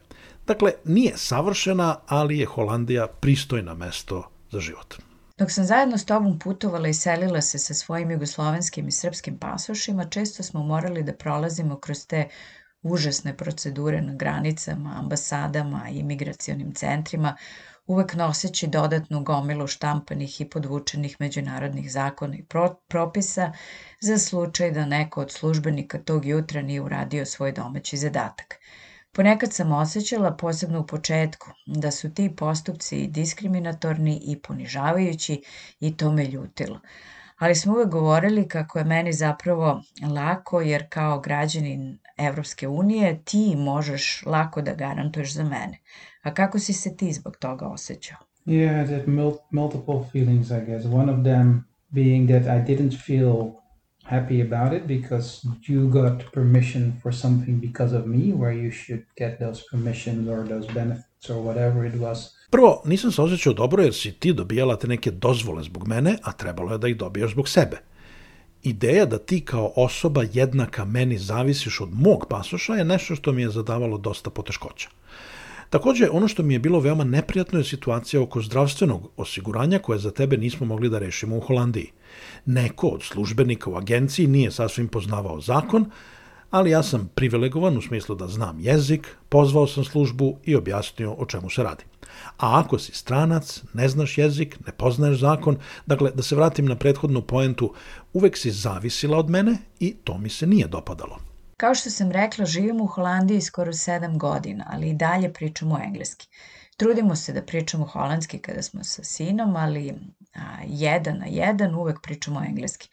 Dakle, 0.47 0.71
nije 0.85 1.17
savršena, 1.17 1.95
ali 2.07 2.39
je 2.39 2.45
Holandija 2.45 3.07
pristojna 3.07 3.73
mesto 3.73 4.23
za 4.51 4.59
život. 4.59 4.95
Dok 5.37 5.51
sam 5.51 5.65
zajedno 5.65 5.97
s 5.97 6.05
tobom 6.05 6.39
putovala 6.39 6.87
i 6.87 6.93
selila 6.93 7.41
se 7.41 7.59
sa 7.59 7.73
svojim 7.73 8.11
jugoslovenskim 8.11 8.87
i 8.87 8.91
srpskim 8.91 9.39
pasošima, 9.39 10.05
često 10.05 10.43
smo 10.43 10.63
morali 10.63 11.03
da 11.03 11.13
prolazimo 11.13 11.79
kroz 11.79 12.05
te 12.07 12.29
užasne 12.81 13.37
procedure 13.37 14.01
na 14.01 14.13
granicama, 14.13 14.93
ambasadama 14.97 15.89
i 15.89 15.97
imigracionim 15.99 16.73
centrima, 16.73 17.35
uvek 17.87 18.13
noseći 18.13 18.67
dodatnu 18.67 19.23
gomilu 19.23 19.67
štampanih 19.67 20.41
i 20.41 20.49
podvučenih 20.49 21.15
međunarodnih 21.19 21.91
zakona 21.91 22.35
i 22.35 22.45
pro 22.45 22.75
propisa 22.87 23.51
za 24.01 24.17
slučaj 24.17 24.71
da 24.71 24.85
neko 24.85 25.21
od 25.21 25.31
službenika 25.31 25.99
tog 25.99 26.25
jutra 26.25 26.61
nije 26.61 26.81
uradio 26.81 27.25
svoj 27.25 27.51
domaći 27.51 27.97
zadatak. 27.97 28.55
Ponekad 29.15 29.53
sam 29.53 29.71
osjećala, 29.71 30.31
posebno 30.31 30.79
u 30.79 30.85
početku, 30.87 31.47
da 31.65 31.91
su 31.91 32.13
ti 32.13 32.35
postupci 32.37 33.07
diskriminatorni 33.07 34.21
i 34.25 34.39
ponižavajući 34.39 35.43
i 35.79 35.97
to 35.97 36.11
me 36.11 36.25
ljutilo. 36.25 36.79
Ali 37.37 37.55
smo 37.55 37.73
uvek 37.73 37.87
govorili 37.87 38.47
kako 38.47 38.79
je 38.79 38.85
meni 38.85 39.13
zapravo 39.13 39.81
lako 40.15 40.61
jer 40.61 40.85
kao 40.89 41.19
građanin 41.19 41.99
Evropske 42.17 42.67
unije 42.67 43.21
ti 43.23 43.55
možeš 43.57 44.23
lako 44.25 44.61
da 44.61 44.73
garantuješ 44.75 45.33
za 45.33 45.43
mene. 45.43 45.79
A 46.23 46.33
kako 46.33 46.59
si 46.59 46.73
se 46.73 46.97
ti 46.97 47.13
zbog 47.13 47.37
toga 47.37 47.67
osjećao? 47.67 48.17
Yeah, 48.45 49.05
mul- 49.07 49.37
multiple 49.51 50.03
feelings, 50.11 50.49
I 50.49 50.65
guess. 50.65 50.85
One 50.85 51.11
of 51.13 51.23
them 51.23 51.63
being 51.89 52.29
that 52.29 52.43
I 52.43 52.73
didn't 52.73 53.05
feel 53.05 53.64
happy 54.05 54.41
about 54.41 54.73
it 54.73 54.87
because 54.87 55.47
you 55.67 55.89
got 55.89 56.31
permission 56.33 56.93
for 57.01 57.13
something 57.13 57.59
because 57.61 57.97
of 57.97 58.05
me, 58.05 58.33
where 58.33 58.53
you 58.53 58.71
should 58.71 59.03
get 59.17 59.39
those 59.39 59.63
permissions 59.71 60.27
or 60.27 60.47
those 60.47 60.73
benefits 60.73 61.29
or 61.29 61.37
whatever 61.37 61.87
it 61.87 61.95
was. 62.01 62.35
Prvo, 62.49 62.81
nisam 62.85 63.11
se 63.11 63.21
osjećao 63.21 63.53
dobro 63.53 63.83
jer 63.83 63.93
si 63.93 64.11
ti 64.11 64.33
dobijala 64.33 64.75
te 64.75 64.87
neke 64.87 65.11
dozvole 65.11 65.63
zbog 65.63 65.87
mene, 65.87 66.17
a 66.23 66.31
trebalo 66.31 66.71
je 66.71 66.77
da 66.77 66.87
ih 66.87 66.97
dobijaš 66.97 67.31
zbog 67.31 67.49
sebe. 67.49 67.77
Ideja 68.63 69.05
da 69.05 69.17
ti 69.17 69.45
kao 69.45 69.73
osoba 69.75 70.23
jednaka 70.33 70.85
meni 70.85 71.17
zavisiš 71.17 71.81
od 71.81 71.89
mog 71.93 72.25
pasoša 72.29 72.73
je 72.73 72.85
nešto 72.85 73.15
što 73.15 73.31
mi 73.31 73.41
je 73.41 73.49
zadavalo 73.49 73.97
dosta 73.97 74.29
poteškoća. 74.29 74.89
Takođe, 75.75 76.09
ono 76.09 76.27
što 76.27 76.43
mi 76.43 76.53
je 76.53 76.59
bilo 76.59 76.79
veoma 76.79 77.03
neprijatno 77.03 77.59
je 77.59 77.63
situacija 77.63 78.21
oko 78.21 78.41
zdravstvenog 78.41 79.09
osiguranja 79.17 79.79
koje 79.79 79.99
za 79.99 80.11
tebe 80.11 80.37
nismo 80.37 80.65
mogli 80.65 80.89
da 80.89 80.99
rešimo 80.99 81.37
u 81.37 81.39
Holandiji. 81.39 81.91
Neko 82.45 82.87
od 82.87 83.03
službenika 83.03 83.69
u 83.69 83.75
agenciji 83.75 84.27
nije 84.27 84.51
sasvim 84.51 84.87
poznavao 84.87 85.41
zakon, 85.41 85.85
ali 86.51 86.71
ja 86.71 86.83
sam 86.83 87.09
privilegovan 87.15 87.77
u 87.77 87.81
smislu 87.81 88.15
da 88.15 88.27
znam 88.27 88.59
jezik, 88.59 89.07
pozvao 89.29 89.67
sam 89.67 89.83
službu 89.83 90.37
i 90.43 90.55
objasnio 90.55 91.13
o 91.13 91.25
čemu 91.25 91.49
se 91.49 91.63
radi. 91.63 91.83
A 92.37 92.59
ako 92.59 92.79
si 92.79 92.95
stranac, 92.95 93.63
ne 93.73 93.89
znaš 93.89 94.17
jezik, 94.17 94.57
ne 94.67 94.71
poznaješ 94.71 95.19
zakon, 95.19 95.57
dakle, 95.85 96.11
da 96.11 96.23
se 96.23 96.35
vratim 96.35 96.65
na 96.65 96.75
prethodnu 96.75 97.21
poentu, 97.21 97.73
uvek 98.13 98.37
si 98.37 98.51
zavisila 98.51 99.17
od 99.17 99.29
mene 99.29 99.57
i 99.79 99.95
to 100.03 100.17
mi 100.17 100.29
se 100.29 100.47
nije 100.47 100.67
dopadalo. 100.67 101.34
Kao 101.57 101.75
što 101.75 101.89
sam 101.89 102.11
rekla, 102.11 102.45
živimo 102.45 102.83
u 102.83 102.87
Holandiji 102.87 103.41
skoro 103.41 103.73
7 103.73 104.17
godina, 104.17 104.65
ali 104.69 104.89
i 104.89 104.93
dalje 104.93 105.33
pričamo 105.33 105.79
engleski. 105.83 106.27
Trudimo 106.77 107.15
se 107.15 107.33
da 107.33 107.41
pričamo 107.41 107.85
holandski 107.85 108.39
kada 108.39 108.61
smo 108.61 108.83
sa 108.83 109.03
sinom, 109.03 109.55
ali 109.55 109.93
a, 110.35 110.39
jedan 110.67 111.17
na 111.17 111.25
jedan 111.25 111.75
uvek 111.75 112.01
pričamo 112.01 112.43
engleski. 112.47 112.89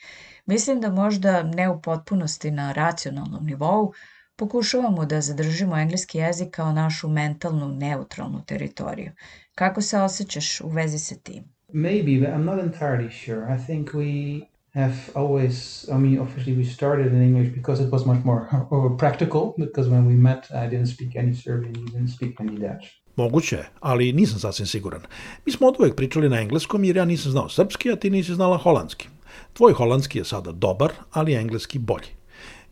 Mislim 0.47 0.81
da 0.81 0.91
možda 0.91 1.43
ne 1.43 1.69
u 1.69 1.83
potpunosti 1.83 2.51
na 2.51 2.73
racionalnom 2.73 3.47
nivou, 3.47 3.93
pokušavamo 4.37 5.07
da 5.07 5.21
zadržimo 5.21 5.79
engleski 5.79 6.19
jezik 6.19 6.51
kao 6.51 6.73
našu 6.73 7.09
mentalnu 7.09 7.69
neutralnu 7.69 8.45
teritoriju. 8.45 9.13
Kako 9.55 9.83
se 9.83 9.99
osjećaš 9.99 10.61
u 10.61 10.69
vezi 10.69 10.99
sa 10.99 11.15
tim? 11.15 11.45
Maybe, 11.73 12.21
but 12.21 12.29
I'm 12.29 12.45
not 12.45 12.61
entirely 12.61 13.11
sure. 13.25 13.55
I 13.55 13.67
think 13.67 13.89
we 13.89 14.43
have 14.75 15.11
always, 15.15 15.89
I 15.93 15.99
mean, 15.99 16.19
obviously 16.19 16.55
we 16.55 16.65
started 16.65 17.13
in 17.13 17.23
English 17.23 17.51
because 17.55 17.81
it 17.85 17.91
was 17.93 18.07
much 18.07 18.25
more 18.25 18.49
practical, 18.99 19.55
because 19.59 19.89
when 19.89 20.07
we 20.07 20.15
met, 20.15 20.49
I 20.51 20.67
didn't 20.67 20.87
speak 20.87 21.17
any 21.17 21.35
Serbian, 21.35 21.75
you 21.75 21.87
didn't 21.87 22.09
speak 22.09 22.41
any 22.41 22.57
Dutch. 22.57 22.87
Moguće, 23.17 23.65
ali 23.81 24.13
nisam 24.13 24.39
sasvim 24.39 24.67
siguran. 24.67 25.01
Mi 25.47 25.53
smo 25.53 25.67
od 25.67 25.77
uvek 25.79 25.97
pričali 25.97 26.29
na 26.29 26.41
engleskom 26.41 26.85
jer 26.85 26.97
ja 26.97 27.05
nisam 27.05 27.33
znao 27.33 27.49
srpski, 27.49 27.93
a 27.93 27.97
ti 27.97 28.11
nisi 28.11 28.35
znala 28.35 28.59
holandski. 28.59 29.09
Tvoj 29.53 29.73
holandski 29.73 30.19
je 30.19 30.25
sada 30.25 30.53
dobar, 30.53 30.93
ali 31.13 31.35
engleski 31.35 31.79
bolji. 31.79 32.09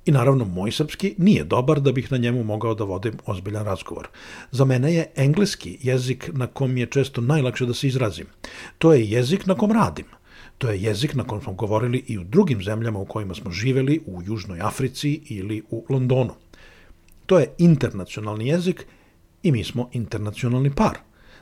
I 0.07 0.11
naravno, 0.11 0.45
moj 0.45 0.73
srpski 0.73 1.15
nije 1.19 1.45
dobar 1.45 1.81
da 1.81 1.93
bih 1.93 2.13
na 2.13 2.19
njemu 2.19 2.45
mogao 2.45 2.75
da 2.75 2.85
vodim 2.85 3.19
ozbiljan 3.27 3.65
razgovor. 3.65 4.09
Za 4.51 4.65
mene 4.65 4.95
je 4.95 5.11
engleski 5.17 5.79
jezik 5.83 6.31
na 6.33 6.47
kom 6.47 6.77
je 6.77 6.87
često 6.87 7.21
najlakše 7.21 7.67
da 7.67 7.75
se 7.75 7.87
izrazim. 7.87 8.27
To 8.79 8.93
je 8.93 9.11
jezik 9.11 9.47
na 9.47 9.55
kom 9.55 9.73
radim. 9.73 10.07
To 10.61 10.69
je 10.71 10.83
jezik 10.83 11.15
na 11.15 11.25
kom 11.25 11.41
smo 11.43 11.53
govorili 11.53 12.05
i 12.07 12.19
u 12.19 12.25
drugim 12.25 12.63
zemljama 12.63 12.99
u 12.99 13.05
kojima 13.05 13.35
smo 13.35 13.51
živeli, 13.51 14.01
u 14.07 14.23
Južnoj 14.23 14.61
Africi 14.61 15.21
ili 15.25 15.63
u 15.71 15.85
Londonu. 15.89 16.35
To 17.27 17.39
je 17.39 17.55
internacionalni 17.59 18.49
jezik 18.49 18.87
i 19.43 19.53
mi 19.53 19.65
smo 19.65 19.89
internacionalni 19.93 20.75
par. 20.75 20.99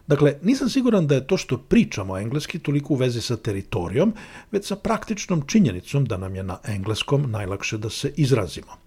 Dakle, 0.07 0.35
nisam 0.43 0.69
siguran 0.69 1.07
da 1.07 1.15
je 1.15 1.27
to 1.27 1.37
što 1.37 1.59
pričamo 1.59 2.19
engleski 2.19 2.59
toliko 2.59 2.95
u 2.95 2.97
vezi 2.97 3.21
sa 3.21 3.37
teritorijom, 3.37 4.15
već 4.53 4.67
sa 4.67 4.77
praktičnom 4.77 5.43
činjenicom 5.47 6.05
da 6.05 6.17
nam 6.17 6.37
je 6.37 6.43
na 6.43 6.59
engleskom 6.65 7.31
najlakše 7.31 7.79
da 7.79 7.91
se 7.91 8.13
izrazimo. 8.17 8.79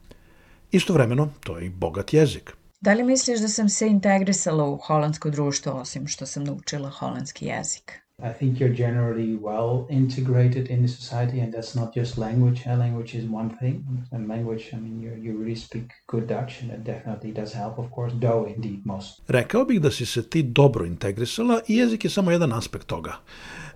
Istovremeno, 0.71 1.29
to 1.39 1.57
je 1.57 1.65
i 1.65 1.69
bogat 1.69 2.13
jezik. 2.13 2.55
Da 2.81 2.93
li 2.93 3.03
misliš 3.03 3.39
da 3.39 3.47
sam 3.47 3.69
se 3.69 3.87
integrisala 3.87 4.63
u 4.63 4.77
holandsko 4.77 5.29
društvo 5.29 5.71
osim 5.71 6.07
što 6.07 6.25
sam 6.25 6.43
naučila 6.43 6.89
holandski 6.89 7.45
jezik? 7.45 8.00
I 8.23 8.33
think 8.33 8.59
you're 8.59 8.75
generally 8.75 9.35
well 9.35 9.87
integrated 9.89 10.67
in 10.67 10.81
the 10.81 10.87
society, 10.87 11.39
and 11.39 11.53
that's 11.53 11.75
not 11.75 11.95
just 11.95 12.17
language. 12.17 12.61
Uh, 12.67 12.77
language 12.77 13.17
is 13.17 13.25
one 13.25 13.49
thing, 13.59 13.83
and 14.11 14.27
language, 14.27 14.63
I 14.73 14.75
mean, 14.75 15.01
you, 15.01 15.11
you 15.23 15.39
really 15.39 15.55
speak 15.55 15.83
good 16.07 16.27
Dutch, 16.27 16.61
and 16.61 16.71
that 16.71 16.83
definitely 16.83 17.31
does 17.31 17.53
help, 17.53 17.79
of 17.79 17.85
course, 17.95 18.13
though 18.21 18.53
indeed 18.55 18.85
most. 18.85 19.21
Rekao 19.27 19.65
bih 19.65 19.81
da 19.81 19.91
si 19.91 20.05
se 20.05 20.29
ti 20.29 20.43
dobro 20.43 20.85
integrisala 20.85 21.61
i 21.67 21.77
jezik 21.77 22.03
je 22.03 22.09
samo 22.09 22.31
jedan 22.31 22.53
aspekt 22.53 22.87
toga. 22.87 23.13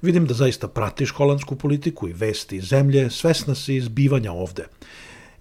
Vidim 0.02 0.26
da 0.26 0.34
zaista 0.34 0.68
pratiš 0.68 1.12
holandsku 1.12 1.56
politiku 1.56 2.08
i 2.08 2.14
vesti 2.14 2.62
zemlje, 2.62 3.10
svesna 3.10 3.56
si 3.56 3.76
izbivanja 3.76 4.32
ovde. 4.32 4.66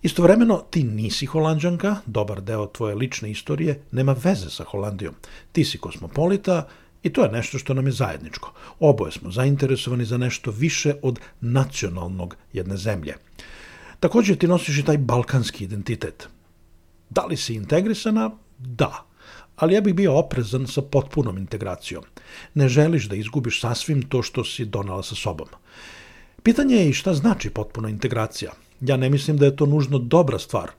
Istovremeno, 0.04 0.56
ti 0.70 0.82
nisi 0.82 1.26
holandžanka, 1.26 1.96
dobar 2.06 2.40
deo 2.40 2.66
tvoje 2.66 2.94
lične 2.94 3.30
istorije 3.30 3.80
nema 3.92 4.12
veze 4.24 4.50
sa 4.50 4.64
Holandijom. 4.64 5.14
Ti 5.52 5.64
si 5.64 5.78
kosmopolita, 5.78 6.66
I 7.04 7.12
to 7.12 7.24
je 7.24 7.32
nešto 7.32 7.58
što 7.58 7.74
nam 7.74 7.86
je 7.86 7.92
zajedničko. 7.92 8.52
Oboje 8.80 9.12
smo 9.12 9.30
zainteresovani 9.30 10.04
za 10.04 10.18
nešto 10.18 10.50
više 10.50 10.94
od 11.02 11.20
nacionalnog 11.40 12.36
jedne 12.52 12.76
zemlje. 12.76 13.14
Takođe 14.00 14.36
ti 14.36 14.48
nosiš 14.48 14.78
i 14.78 14.84
taj 14.84 14.98
balkanski 14.98 15.64
identitet. 15.64 16.28
Da 17.10 17.24
li 17.24 17.36
si 17.36 17.54
integrisana? 17.54 18.30
Da. 18.58 19.04
Ali 19.56 19.74
ja 19.74 19.80
bih 19.80 19.94
bio 19.94 20.18
oprezan 20.18 20.66
sa 20.66 20.82
potpunom 20.82 21.38
integracijom. 21.38 22.04
Ne 22.54 22.68
želiš 22.68 23.08
da 23.08 23.16
izgubiš 23.16 23.60
sasvim 23.60 24.02
to 24.02 24.22
što 24.22 24.44
si 24.44 24.64
donala 24.64 25.02
sa 25.02 25.14
sobom. 25.14 25.48
Pitanje 26.42 26.76
je 26.76 26.88
i 26.88 26.92
šta 26.92 27.14
znači 27.14 27.50
potpuna 27.50 27.88
integracija. 27.88 28.52
Ja 28.80 28.96
ne 28.96 29.10
mislim 29.10 29.36
da 29.36 29.46
je 29.46 29.56
to 29.56 29.66
nužno 29.66 29.98
dobra 29.98 30.38
stvar. 30.38 30.70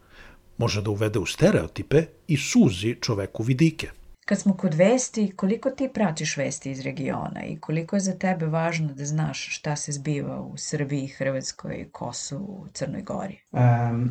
Može 0.58 0.82
da 0.82 0.90
uvede 0.90 1.20
u 1.20 1.26
stereotipe 1.26 2.06
i 2.28 2.38
suzi 2.38 2.96
čoveku 3.02 3.44
vidike. 3.44 3.90
Kad 4.26 4.40
smo 4.40 4.54
kod 4.54 4.74
vesti, 4.74 5.32
koliko 5.36 5.70
ti 5.70 5.90
pratiš 5.94 6.38
vesti 6.38 6.72
iz 6.72 6.82
regiona 6.82 7.46
i 7.48 7.58
koliko 7.60 7.96
je 7.96 8.00
za 8.00 8.14
tebe 8.14 8.46
važno 8.46 8.94
da 8.94 9.06
znaš 9.06 9.58
šta 9.58 9.76
se 9.76 9.92
zbiva 9.92 10.42
u 10.42 10.58
Srbiji, 10.58 11.08
Hrvatskoj, 11.08 11.90
Kosovu, 11.92 12.68
Crnoj 12.74 13.02
Gori? 13.02 13.38
Um, 13.52 13.62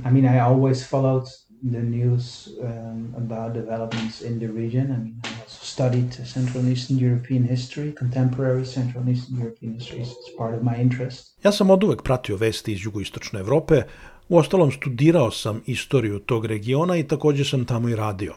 I 0.06 0.10
mean, 0.10 0.34
I 0.34 0.38
always 0.40 0.90
followed 0.90 1.26
the 1.72 1.82
news 1.82 2.48
um, 2.60 3.14
about 3.16 3.54
developments 3.54 4.20
in 4.20 4.38
the 4.38 4.46
region. 4.46 4.84
I 4.84 4.98
mean, 4.98 5.20
I 5.24 5.42
also 5.42 5.64
studied 5.64 6.12
Central 6.34 6.58
and 6.64 6.76
Eastern 6.76 6.98
European 6.98 7.48
history, 7.48 7.94
contemporary 7.98 8.66
Central 8.66 9.00
and 9.02 9.08
Eastern 9.08 9.38
European 9.38 9.74
history 9.74 10.00
is 10.00 10.08
part 10.38 10.54
of 10.54 10.62
my 10.62 10.82
interest. 10.82 11.38
Ja 11.44 11.52
sam 11.52 11.70
od 11.70 11.84
uvek 11.84 12.02
pratio 12.02 12.36
vesti 12.36 12.72
iz 12.72 12.84
jugoistočne 12.84 13.40
Evrope, 13.40 13.82
u 14.28 14.36
ostalom 14.36 14.72
studirao 14.72 15.30
sam 15.30 15.62
istoriju 15.66 16.18
tog 16.18 16.46
regiona 16.46 16.96
i 16.96 17.02
takođe 17.02 17.44
sam 17.44 17.64
tamo 17.64 17.88
i 17.88 17.96
radio. 17.96 18.34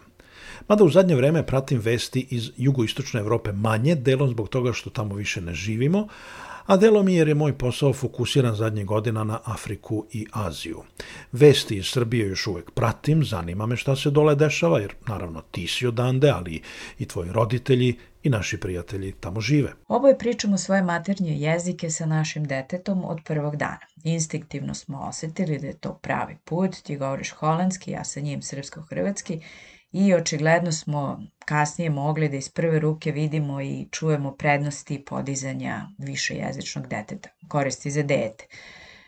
Mada 0.68 0.84
u 0.84 0.90
zadnje 0.90 1.16
vreme 1.16 1.46
pratim 1.46 1.80
vesti 1.80 2.28
iz 2.30 2.52
jugoistočne 2.58 3.20
Evrope 3.20 3.52
manje, 3.52 3.96
delom 3.96 4.30
zbog 4.30 4.50
toga 4.50 4.74
što 4.74 4.90
tamo 4.90 5.16
više 5.16 5.42
ne 5.42 5.54
živimo, 5.54 6.08
a 6.66 6.78
delom 6.78 7.10
jer 7.10 7.28
je 7.28 7.36
moj 7.36 7.58
posao 7.58 7.94
fokusiran 7.94 8.56
zadnje 8.56 8.84
godina 8.84 9.24
na 9.24 9.40
Afriku 9.44 10.06
i 10.12 10.26
Aziju. 10.32 10.84
Vesti 11.32 11.78
iz 11.78 11.86
Srbije 11.86 12.28
još 12.28 12.48
uvek 12.48 12.72
pratim, 12.72 13.24
zanima 13.24 13.66
me 13.66 13.76
šta 13.76 13.96
se 13.96 14.10
dole 14.10 14.36
dešava, 14.36 14.80
jer 14.80 14.94
naravno 15.08 15.42
ti 15.52 15.68
si 15.68 15.88
odande, 15.88 16.30
ali 16.30 16.62
i 17.00 17.06
tvoji 17.06 17.32
roditelji 17.32 17.96
i 18.24 18.30
naši 18.30 18.60
prijatelji 18.60 19.12
tamo 19.12 19.42
žive. 19.42 19.74
Oboje 19.88 20.18
pričamo 20.18 20.58
svoje 20.58 20.82
maternje 20.82 21.38
jezike 21.38 21.90
sa 21.90 22.06
našim 22.06 22.44
detetom 22.44 23.06
od 23.06 23.20
prvog 23.26 23.56
dana. 23.56 23.88
Instinktivno 24.04 24.74
smo 24.74 25.00
osetili 25.00 25.60
da 25.60 25.68
je 25.68 25.78
to 25.78 25.94
pravi 25.94 26.38
put, 26.46 26.76
ti 26.84 26.98
govoriš 26.98 27.32
holandski, 27.32 27.92
ja 27.92 28.04
sa 28.04 28.20
njim 28.20 28.42
srpsko-hrvatski 28.42 29.40
i 29.98 30.14
očigledno 30.14 30.72
smo 30.72 31.24
kasnije 31.46 31.90
mogli 31.90 32.30
da 32.30 32.38
iz 32.38 32.50
prve 32.50 32.80
ruke 32.80 33.12
vidimo 33.12 33.62
i 33.62 33.88
čujemo 33.92 34.32
prednosti 34.32 35.06
podizanja 35.06 35.88
višejezičnog 35.98 36.88
deteta, 36.88 37.30
koristi 37.48 37.92
za 37.92 38.04
dete. 38.04 38.46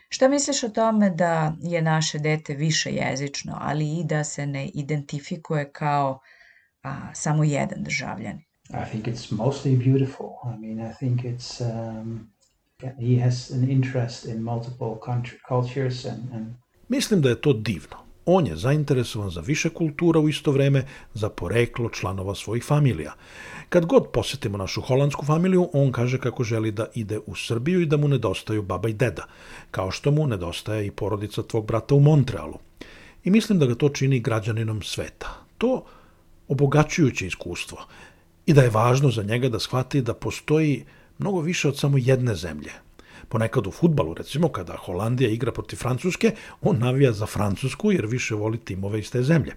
Šta 0.08 0.28
misliš 0.28 0.62
o 0.62 0.68
tome 0.68 1.10
da 1.10 1.56
je 1.62 1.82
naše 1.82 2.18
dete 2.18 2.54
višejezično, 2.54 3.58
ali 3.60 3.98
i 3.98 4.04
da 4.04 4.24
se 4.24 4.46
ne 4.46 4.68
identifikuje 4.68 5.72
kao 5.72 6.20
a, 6.82 7.14
samo 7.14 7.44
jedan 7.44 7.82
državljan? 7.82 8.38
I 8.70 8.90
think 8.90 9.06
it's 9.06 9.32
mostly 9.32 9.76
beautiful. 9.76 10.26
I 10.44 10.58
mean, 10.60 10.90
I 10.90 10.94
think 10.94 11.20
it's 11.20 11.60
um, 11.60 12.30
he 12.80 13.22
has 13.24 13.50
an 13.50 13.70
interest 13.70 14.24
in 14.24 14.42
multiple 14.42 14.96
country, 15.06 15.38
cultures 15.48 16.04
and, 16.04 16.34
and 16.34 16.54
Mislim 16.88 17.20
da 17.22 17.28
je 17.28 17.40
to 17.40 17.52
divno. 17.52 18.09
On 18.26 18.46
je 18.46 18.56
zainteresovan 18.56 19.30
za 19.30 19.40
više 19.40 19.68
kultura 19.68 20.20
u 20.20 20.28
isto 20.28 20.52
vreme, 20.52 20.84
za 21.14 21.28
poreklo 21.28 21.88
članova 21.88 22.34
svojih 22.34 22.64
familija. 22.64 23.12
Kad 23.68 23.86
god 23.86 24.10
posetimo 24.12 24.58
našu 24.58 24.80
holandsku 24.80 25.26
familiju, 25.26 25.70
on 25.72 25.92
kaže 25.92 26.18
kako 26.18 26.44
želi 26.44 26.70
da 26.70 26.86
ide 26.94 27.18
u 27.26 27.34
Srbiju 27.34 27.80
i 27.80 27.86
da 27.86 27.96
mu 27.96 28.08
nedostaju 28.08 28.62
baba 28.62 28.88
i 28.88 28.92
deda, 28.92 29.26
kao 29.70 29.90
što 29.90 30.10
mu 30.10 30.26
nedostaje 30.26 30.86
i 30.86 30.90
porodica 30.90 31.42
tvog 31.42 31.66
brata 31.66 31.94
u 31.94 32.00
Montrealu. 32.00 32.58
I 33.24 33.30
mislim 33.30 33.58
da 33.58 33.66
ga 33.66 33.74
to 33.74 33.88
čini 33.88 34.20
građaninom 34.20 34.82
sveta. 34.82 35.36
To 35.58 35.84
obogaćujuće 36.48 37.26
iskustvo 37.26 37.78
i 38.46 38.52
da 38.52 38.62
je 38.62 38.70
važno 38.70 39.10
za 39.10 39.22
njega 39.22 39.48
da 39.48 39.58
shvati 39.58 40.02
da 40.02 40.14
postoji 40.14 40.84
mnogo 41.18 41.40
više 41.40 41.68
od 41.68 41.78
samo 41.78 41.98
jedne 41.98 42.34
zemlje. 42.34 42.72
Ponekad 43.30 43.66
u 43.66 43.70
futbalu, 43.70 44.14
recimo, 44.14 44.48
kada 44.48 44.76
Holandija 44.76 45.30
igra 45.30 45.52
protiv 45.52 45.76
Francuske, 45.76 46.34
on 46.60 46.78
navija 46.78 47.12
za 47.12 47.26
Francusku 47.26 47.92
jer 47.92 48.06
više 48.06 48.34
voli 48.34 48.58
timove 48.58 48.98
iz 48.98 49.10
te 49.10 49.22
zemlje. 49.22 49.54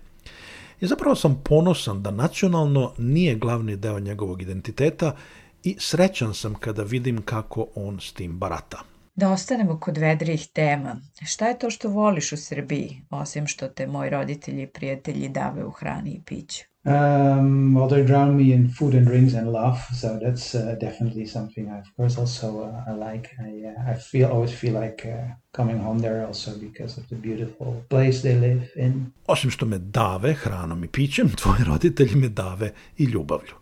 I 0.82 0.88
zapravo 0.88 1.16
sam 1.16 1.42
ponosan 1.44 2.04
da 2.04 2.12
nacionalno 2.12 2.94
nije 2.98 3.36
glavni 3.36 3.76
deo 3.76 4.00
njegovog 4.00 4.42
identiteta 4.42 5.16
i 5.64 5.76
srećan 5.80 6.34
sam 6.34 6.56
kada 6.56 6.84
vidim 6.84 7.22
kako 7.22 7.68
on 7.76 8.00
s 8.00 8.14
tim 8.14 8.40
barata. 8.40 8.84
Da 9.16 9.32
ostanemo 9.32 9.80
kod 9.80 9.98
vedrih 9.98 10.48
tema. 10.54 10.96
Šta 11.26 11.48
je 11.48 11.60
to 11.60 11.70
što 11.70 11.90
voliš 11.90 12.32
u 12.32 12.38
Srbiji, 12.38 13.02
osim 13.10 13.48
što 13.48 13.68
te 13.68 13.88
moji 13.88 14.10
roditelji 14.10 14.64
i 14.64 14.68
prijatelji 14.68 15.30
dave 15.30 15.66
u 15.66 15.72
hrani 15.72 16.12
i 16.12 16.22
piću? 16.26 16.73
Um, 16.86 17.74
well, 17.74 17.88
they 17.88 18.04
drown 18.04 18.36
me 18.36 18.52
in 18.52 18.68
food 18.68 18.94
and 18.94 19.08
drinks 19.08 19.34
and 19.34 19.54
love, 19.54 19.80
so 19.94 20.20
that's 20.20 20.54
uh, 20.54 20.76
definitely 20.82 21.26
something 21.26 21.70
I, 21.70 21.80
of 21.80 21.96
course, 21.96 22.20
also 22.20 22.64
uh, 22.64 22.92
I 22.92 22.92
like. 22.92 23.30
I, 23.40 23.68
uh, 23.68 23.92
I 23.92 23.96
feel 23.96 24.30
always 24.30 24.52
feel 24.60 24.74
like 24.82 25.06
uh, 25.06 25.34
coming 25.54 25.80
home 25.80 26.00
there 26.00 26.28
also 26.28 26.52
because 26.60 26.98
of 26.98 27.08
the 27.08 27.16
beautiful 27.16 27.84
place 27.90 28.22
they 28.22 28.36
live 28.36 28.64
in. 28.76 29.12
Osim 29.28 29.50
što 29.50 29.66
me 29.66 29.78
dave 29.78 30.34
hranom 30.34 30.84
i 30.84 30.88
pićem, 30.88 31.30
tvoji 31.42 31.64
roditelji 31.64 32.16
me 32.16 32.30
dave 32.30 32.72
i 32.98 33.04
ljubavlju. 33.04 33.54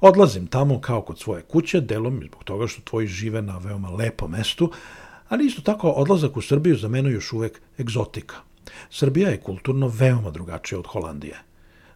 Odlazim 0.00 0.46
tamo 0.46 0.80
kao 0.80 1.02
kod 1.02 1.18
svoje 1.18 1.42
kuće, 1.42 1.80
delom 1.80 2.22
zbog 2.28 2.44
toga 2.44 2.66
što 2.66 2.82
tvoji 2.82 3.06
žive 3.06 3.42
na 3.42 3.58
veoma 3.58 3.90
lepom 3.90 4.30
mestu, 4.30 4.72
ali 5.28 5.46
isto 5.46 5.62
tako 5.62 5.90
odlazak 5.90 6.36
u 6.36 6.42
Srbiju 6.42 6.76
za 6.76 6.88
mene 6.88 7.10
još 7.10 7.32
uvek 7.32 7.60
egzotika. 7.80 8.36
Srbija 8.90 9.28
je 9.28 9.40
kulturno 9.40 9.88
veoma 9.88 10.30
drugačija 10.30 10.78
od 10.78 10.86
Holandije. 10.86 11.46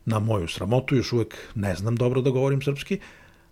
Na 0.04 0.18
moju 0.18 0.48
sramotu 0.48 0.96
još 0.96 1.12
uvek 1.12 1.36
ne 1.54 1.74
znam 1.74 1.96
dobro 1.96 2.20
da 2.20 2.30
govorim 2.30 2.62
srpski, 2.62 3.00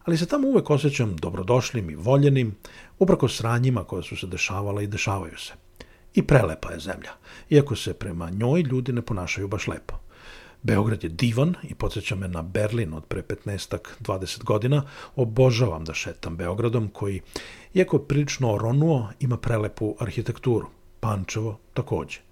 ali 0.04 0.18
se 0.18 0.26
tamo 0.26 0.48
uvek 0.48 0.70
osjećam 0.70 1.16
dobrodošlim 1.16 1.90
i 1.90 1.94
voljenim, 1.94 2.56
uprako 2.98 3.28
sranjima 3.28 3.84
koja 3.84 4.02
su 4.02 4.16
se 4.16 4.26
dešavala 4.26 4.82
i 4.82 4.86
dešavaju 4.86 5.38
se. 5.38 5.52
I 6.14 6.22
prelepa 6.22 6.72
je 6.72 6.80
zemlja, 6.80 7.12
iako 7.50 7.76
se 7.76 7.94
prema 7.94 8.30
njoj 8.30 8.62
ljudi 8.62 8.92
ne 8.92 9.02
ponašaju 9.02 9.48
baš 9.48 9.66
lepo. 9.68 9.94
Beograd 10.62 11.04
je 11.04 11.10
divan 11.10 11.54
i 11.62 11.74
podsjeća 11.74 12.14
me 12.14 12.28
na 12.28 12.42
Berlin 12.42 12.94
od 12.94 13.04
pre 13.04 13.22
15-20 13.22 14.44
godina. 14.44 14.82
Obožavam 15.16 15.84
da 15.84 15.94
šetam 15.94 16.36
Beogradom 16.36 16.88
koji, 16.88 17.20
iako 17.74 17.98
prilično 17.98 18.52
oronuo, 18.52 19.08
ima 19.20 19.36
prelepu 19.36 19.96
arhitekturu. 20.00 20.66
Pančevo 21.00 21.58
takođe. 21.74 22.27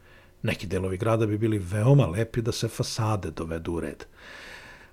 Neki 0.46 0.66
delovi 0.66 0.96
grada 0.96 1.26
bi 1.26 1.38
bili 1.38 1.58
veoma 1.58 2.06
lepi 2.06 2.42
da 2.42 2.52
se 2.52 2.68
fasade 2.68 3.30
dovedu 3.30 3.72
u 3.72 3.80
red. 3.80 4.04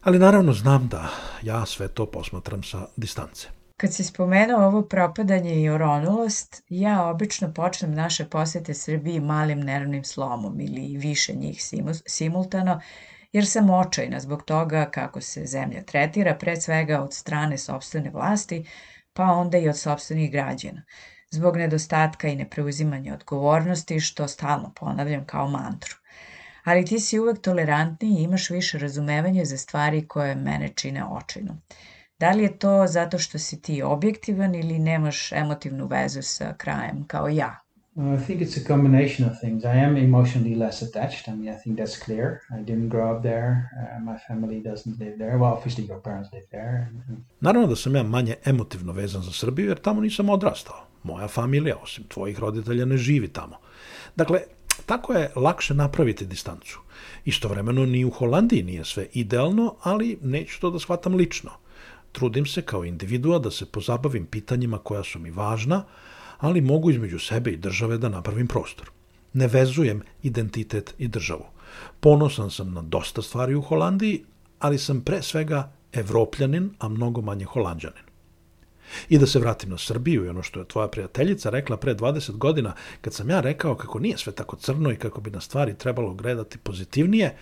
Ali 0.01 0.19
naravno 0.19 0.53
znam 0.53 0.88
da 0.88 1.10
ja 1.41 1.65
sve 1.65 1.88
to 1.88 2.05
posmatram 2.05 2.63
sa 2.63 2.88
distance. 2.95 3.48
Kad 3.77 3.93
si 3.93 4.03
spomenuo 4.03 4.65
ovo 4.65 4.81
propadanje 4.81 5.62
i 5.62 5.69
oronulost, 5.69 6.63
ja 6.69 7.05
obično 7.05 7.53
počnem 7.53 7.93
naše 7.93 8.25
posete 8.25 8.74
Srbiji 8.74 9.19
malim 9.19 9.60
nervnim 9.60 10.03
slomom 10.03 10.62
ili 10.62 10.98
više 10.98 11.33
njih 11.33 11.63
simultano, 12.05 12.81
jer 13.31 13.48
sam 13.48 13.69
očajna 13.69 14.19
zbog 14.19 14.43
toga 14.43 14.89
kako 14.91 15.22
se 15.22 15.45
zemlja 15.45 15.83
tretira, 15.83 16.36
pred 16.36 16.63
svega 16.63 17.01
od 17.01 17.13
strane 17.13 17.57
sobstvene 17.57 18.10
vlasti, 18.10 18.65
pa 19.13 19.24
onda 19.24 19.58
i 19.58 19.70
od 19.70 19.77
sobstvenih 19.77 20.32
građana 20.32 20.84
zbog 21.34 21.58
nedostatka 21.58 22.27
i 22.27 22.36
nepreuzimanja 22.36 23.13
odgovornosti, 23.13 24.00
što 24.00 24.27
stalno 24.27 24.74
ponavljam 24.75 25.25
kao 25.25 25.48
mantru. 25.48 25.96
Ali 26.64 26.85
ti 26.85 27.00
si 27.00 27.20
uvek 27.20 27.42
tolerantni 27.42 28.09
i 28.09 28.24
imaš 28.24 28.50
više 28.50 28.79
razumevanja 28.79 29.46
za 29.46 29.57
stvari 29.57 30.07
koje 30.07 30.35
mene 30.35 30.70
čine 30.70 31.05
očajno. 31.05 31.61
Da 32.20 32.31
li 32.31 32.44
je 32.44 32.59
to 32.59 32.87
zato 32.87 33.20
što 33.20 33.40
si 33.40 33.61
ti 33.61 33.81
objektivan 33.81 34.55
ili 34.55 34.79
nemaš 34.79 35.31
emotivnu 35.31 35.87
vezu 35.87 36.22
sa 36.22 36.53
krajem 36.57 37.07
kao 37.07 37.27
ja? 37.27 37.62
I 37.96 38.18
think 38.18 38.42
it's 38.42 38.58
a 38.58 38.64
combination 38.64 39.29
of 39.29 39.40
things. 39.40 39.66
I 39.66 39.75
am 39.75 39.98
emotionally 39.98 40.56
less 40.56 40.82
attached. 40.82 41.27
I 41.27 41.36
mean, 41.36 41.50
I 41.50 41.58
think 41.64 41.77
that's 41.77 42.06
clear. 42.06 42.42
I 42.50 42.60
didn't 42.60 42.90
grow 42.90 43.16
up 43.16 43.24
there. 43.24 43.70
Uh, 43.77 44.00
my 44.00 44.18
family 44.27 44.64
doesn't 44.64 45.00
live 45.00 45.18
there. 45.18 45.38
Well, 45.38 45.53
obviously 45.53 45.86
your 45.86 46.01
parents 46.01 46.29
live 46.34 46.48
there. 46.51 46.88
Naravno 47.42 47.68
da 47.68 47.75
sam 47.75 47.96
ja 47.96 48.03
manje 48.03 48.36
emotivno 48.46 48.94
vezan 48.94 49.22
za 49.22 49.32
Srbiju, 49.32 49.68
jer 49.68 49.79
tamo 49.79 50.01
nisam 50.01 50.29
odrastao. 50.29 50.86
Moja 51.03 51.27
familija, 51.27 51.77
osim 51.84 52.03
tvojih 52.08 52.40
roditelja, 52.40 52.86
ne 52.86 52.98
živi 52.98 53.27
tamo. 53.27 53.56
Dakle, 54.16 54.40
tako 54.86 55.14
je 55.14 55.32
lakše 55.36 55.74
napraviti 55.74 56.25
distancu. 56.25 56.79
Istovremeno 57.25 57.86
ni 57.86 58.06
u 58.06 58.10
Holandiji 58.10 58.64
nije 58.64 58.86
sve 58.86 59.08
idealno, 59.14 59.75
ali 59.84 60.18
neću 60.22 60.62
to 60.62 60.70
da 60.70 60.79
shvatam 60.79 61.16
lično. 61.16 61.51
Trudim 62.13 62.45
se 62.45 62.61
kao 62.61 62.85
individua 62.85 63.39
da 63.39 63.51
se 63.51 63.65
pozabavim 63.65 64.25
pitanjima 64.25 64.77
koja 64.77 65.03
su 65.03 65.19
mi 65.19 65.31
važna, 65.31 65.83
ali 66.37 66.61
mogu 66.61 66.91
između 66.91 67.19
sebe 67.19 67.51
i 67.51 67.57
države 67.57 67.97
da 67.97 68.09
napravim 68.09 68.47
prostor. 68.47 68.89
Ne 69.33 69.47
vezujem 69.47 70.01
identitet 70.23 70.93
i 70.97 71.07
državu. 71.07 71.45
Ponosan 71.99 72.51
sam 72.51 72.73
na 72.73 72.81
dosta 72.81 73.21
stvari 73.21 73.55
u 73.55 73.61
Holandiji, 73.61 74.23
ali 74.59 74.77
sam 74.77 75.01
pre 75.01 75.21
svega 75.21 75.71
evropljanin, 75.93 76.69
a 76.79 76.89
mnogo 76.89 77.21
manje 77.21 77.45
holandjanin. 77.45 78.12
I 79.09 79.17
da 79.17 79.27
se 79.27 79.39
vratim 79.39 79.69
na 79.69 79.77
Srbiju 79.77 80.25
i 80.25 80.29
ono 80.29 80.43
što 80.43 80.59
je 80.59 80.67
tvoja 80.67 80.87
prijateljica 80.87 81.50
rekla 81.50 81.77
pre 81.77 81.96
20 81.96 82.37
godina, 82.37 82.74
kad 83.01 83.13
sam 83.13 83.29
ja 83.29 83.39
rekao 83.39 83.75
kako 83.75 84.00
nije 84.00 84.17
sve 84.17 84.33
tako 84.33 84.55
crno 84.55 84.91
i 84.91 84.96
kako 84.96 85.22
bi 85.22 85.31
na 85.31 85.41
stvari 85.41 85.77
trebalo 85.77 86.13
gledati 86.13 86.57
pozitivnije, 86.57 87.35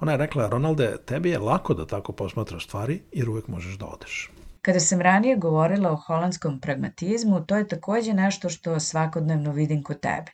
ona 0.00 0.12
je 0.12 0.18
rekla, 0.18 0.48
Ronalde, 0.48 0.96
tebi 1.06 1.30
je 1.30 1.38
lako 1.38 1.74
da 1.74 1.86
tako 1.86 2.12
posmatraš 2.12 2.64
stvari 2.64 3.02
jer 3.12 3.30
uvek 3.30 3.48
možeš 3.48 3.78
da 3.78 3.86
odeš. 3.86 4.30
Kada 4.62 4.80
sam 4.80 5.00
ranije 5.00 5.36
govorila 5.36 5.92
o 5.92 5.96
holandskom 5.96 6.60
pragmatizmu, 6.60 7.44
to 7.46 7.56
je 7.56 7.68
takođe 7.68 8.14
nešto 8.14 8.48
što 8.48 8.80
svakodnevno 8.80 9.52
vidim 9.52 9.82
kod 9.82 10.00
tebe. 10.00 10.32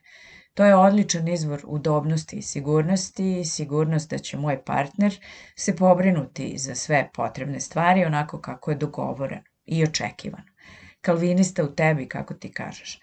To 0.55 0.64
je 0.64 0.77
odličan 0.77 1.29
izvor 1.29 1.61
udobnosti 1.66 2.37
i 2.37 2.42
sigurnosti 2.42 3.44
sigurnost 3.44 4.11
da 4.11 4.18
će 4.18 4.37
moj 4.37 4.64
partner 4.64 5.20
se 5.57 5.77
pobrinuti 5.77 6.59
za 6.59 6.75
sve 6.75 7.11
potrebne 7.14 7.61
stvari 7.61 8.05
onako 8.05 8.40
kako 8.40 8.70
je 8.70 8.77
dogovoreno 8.77 9.42
i 9.64 9.85
očekivano. 9.85 10.52
Kalvinista 11.03 11.65
u 11.65 11.75
tebi, 11.75 12.09
kako 12.09 12.35
ti 12.35 12.53
kažeš. 12.53 13.01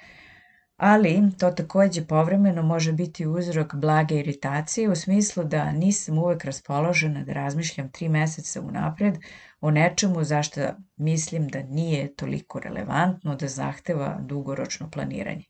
Ali 0.79 1.21
to 1.39 1.51
takođe 1.51 2.05
povremeno 2.05 2.63
može 2.63 2.93
biti 2.93 3.27
uzrok 3.27 3.75
blage 3.75 4.15
iritacije 4.15 4.89
u 4.89 4.95
smislu 4.95 5.43
da 5.43 5.71
nisam 5.71 6.17
uvek 6.17 6.45
raspoložena 6.45 7.23
da 7.23 7.33
razmišljam 7.33 7.91
tri 7.91 8.09
meseca 8.09 8.61
unapred 8.61 9.17
o 9.61 9.71
nečemu 9.71 10.23
zašto 10.23 10.61
mislim 10.97 11.47
da 11.47 11.63
nije 11.63 12.15
toliko 12.15 12.59
relevantno 12.59 13.35
da 13.35 13.47
zahteva 13.47 14.17
dugoročno 14.21 14.89
planiranje. 14.91 15.43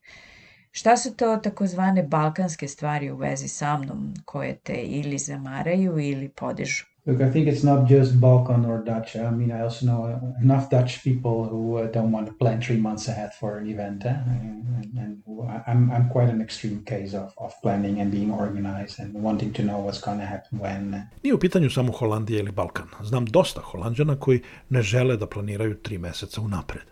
Šta 0.71 0.97
su 0.97 1.15
to 1.15 1.37
takozvane 1.37 2.03
balkanske 2.03 2.67
stvari 2.67 3.11
u 3.11 3.17
vezi 3.17 3.47
sa 3.47 3.77
mnom 3.77 4.13
koje 4.25 4.59
te 4.59 4.73
ili 4.73 5.17
zamaraju 5.17 5.99
ili 5.99 6.29
podižu? 6.29 6.85
Look, 7.09 7.21
I 7.21 7.29
think 7.31 7.47
it's 7.47 7.63
not 7.63 7.89
just 7.89 8.21
Balkan 8.21 8.65
or 8.65 8.83
Dutch. 8.83 9.15
I 9.15 9.31
mean, 9.31 9.51
I 9.51 9.61
also 9.61 9.85
know 9.87 10.35
enough 10.43 10.69
Dutch 10.69 11.03
people 11.03 11.37
who 11.51 11.77
uh, 11.77 11.87
don't 11.87 12.11
want 12.11 12.27
to 12.27 12.33
plan 12.33 12.61
three 12.61 12.77
months 12.77 13.07
ahead 13.07 13.31
for 13.39 13.57
an 13.57 13.67
event. 13.67 14.05
Eh? 14.05 14.09
And, 14.09 14.97
and 15.01 15.23
I'm, 15.67 15.91
I'm 15.91 16.09
quite 16.09 16.29
an 16.29 16.41
extreme 16.41 16.83
case 16.85 17.17
of, 17.17 17.29
of 17.37 17.51
planning 17.63 17.99
and 18.01 18.11
being 18.11 18.31
organized 18.31 18.99
and 18.99 19.23
wanting 19.23 19.53
to 19.53 19.63
know 19.63 19.79
what's 19.85 20.01
going 20.01 20.19
to 20.19 20.25
happen 20.25 20.59
when. 20.59 21.07
Nije 21.23 21.33
u 21.33 21.39
pitanju 21.39 21.69
samo 21.69 21.91
Holandija 21.91 22.39
ili 22.39 22.51
Balkan. 22.51 22.87
Znam 23.03 23.25
dosta 23.25 23.61
Holandjana 23.61 24.15
koji 24.15 24.41
ne 24.69 24.81
žele 24.81 25.17
da 25.17 25.27
planiraju 25.27 25.75
tri 25.75 25.97
meseca 25.97 26.41
unapred. 26.41 26.83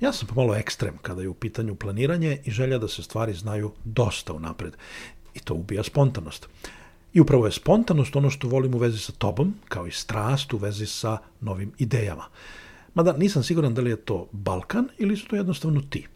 Ja 0.00 0.12
sam 0.12 0.28
pomalo 0.28 0.54
ekstrem 0.54 0.98
kada 1.02 1.22
je 1.22 1.28
u 1.28 1.34
pitanju 1.34 1.74
planiranje 1.74 2.38
i 2.44 2.50
želja 2.50 2.78
da 2.78 2.88
se 2.88 3.02
stvari 3.02 3.32
znaju 3.34 3.72
dosta 3.84 4.32
unapred. 4.32 4.76
I 5.34 5.40
to 5.40 5.54
ubija 5.54 5.82
spontanost. 5.82 6.48
I 7.12 7.20
upravo 7.20 7.46
je 7.46 7.52
spontanost 7.52 8.16
ono 8.16 8.30
što 8.30 8.48
volim 8.48 8.74
u 8.74 8.78
vezi 8.78 8.98
sa 8.98 9.12
tobom, 9.12 9.54
kao 9.68 9.86
i 9.86 9.90
strast 9.90 10.52
u 10.52 10.56
vezi 10.56 10.86
sa 10.86 11.18
novim 11.40 11.72
idejama. 11.78 12.24
Mada 12.94 13.12
nisam 13.12 13.42
siguran 13.42 13.74
da 13.74 13.82
li 13.82 13.90
je 13.90 13.96
to 13.96 14.28
Balkan 14.32 14.88
ili 14.98 15.16
su 15.16 15.26
to 15.26 15.36
jednostavno 15.36 15.80
ti. 15.90 16.06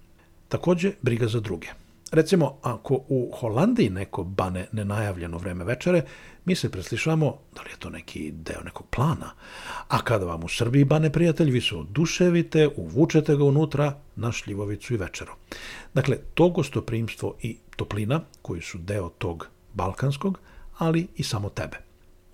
Takođe, 0.48 0.92
briga 1.02 1.28
za 1.28 1.40
druge. 1.40 1.68
Recimo, 2.12 2.58
ako 2.62 2.94
u 3.08 3.32
Holandiji 3.40 3.90
neko 3.90 4.24
bane 4.24 4.66
nenajavljeno 4.72 5.38
vreme 5.38 5.64
večere, 5.64 6.02
mi 6.44 6.54
se 6.54 6.70
preslišamo 6.70 7.38
da 7.54 7.62
li 7.62 7.70
je 7.70 7.76
to 7.78 7.90
neki 7.90 8.30
deo 8.32 8.62
nekog 8.64 8.86
plana. 8.86 9.30
A 9.88 10.02
kada 10.02 10.24
vam 10.24 10.44
u 10.44 10.48
Srbiji 10.48 10.84
bane 10.84 11.12
prijatelj, 11.12 11.50
vi 11.50 11.60
se 11.60 11.76
oduševite, 11.76 12.68
uvučete 12.76 13.36
ga 13.36 13.44
unutra 13.44 14.00
na 14.16 14.32
šljivovicu 14.32 14.94
i 14.94 14.96
večeru. 14.96 15.32
Dakle, 15.94 16.16
to 16.34 16.48
gostoprimstvo 16.48 17.34
i 17.42 17.56
toplina, 17.76 18.20
koji 18.42 18.60
su 18.60 18.78
deo 18.78 19.08
tog 19.08 19.48
balkanskog, 19.74 20.38
ali 20.80 21.06
i 21.16 21.22
samo 21.22 21.48
tebe. 21.48 21.76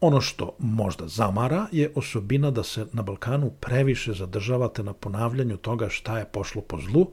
Ono 0.00 0.20
što 0.20 0.56
možda 0.58 1.08
zamara 1.08 1.66
je 1.72 1.90
osobina 1.94 2.50
da 2.50 2.62
se 2.62 2.86
na 2.92 3.02
Balkanu 3.02 3.50
previše 3.60 4.12
zadržavate 4.12 4.82
na 4.82 4.92
ponavljanju 4.92 5.56
toga 5.56 5.88
šta 5.88 6.18
je 6.18 6.24
pošlo 6.24 6.62
po 6.62 6.80
zlu, 6.80 7.06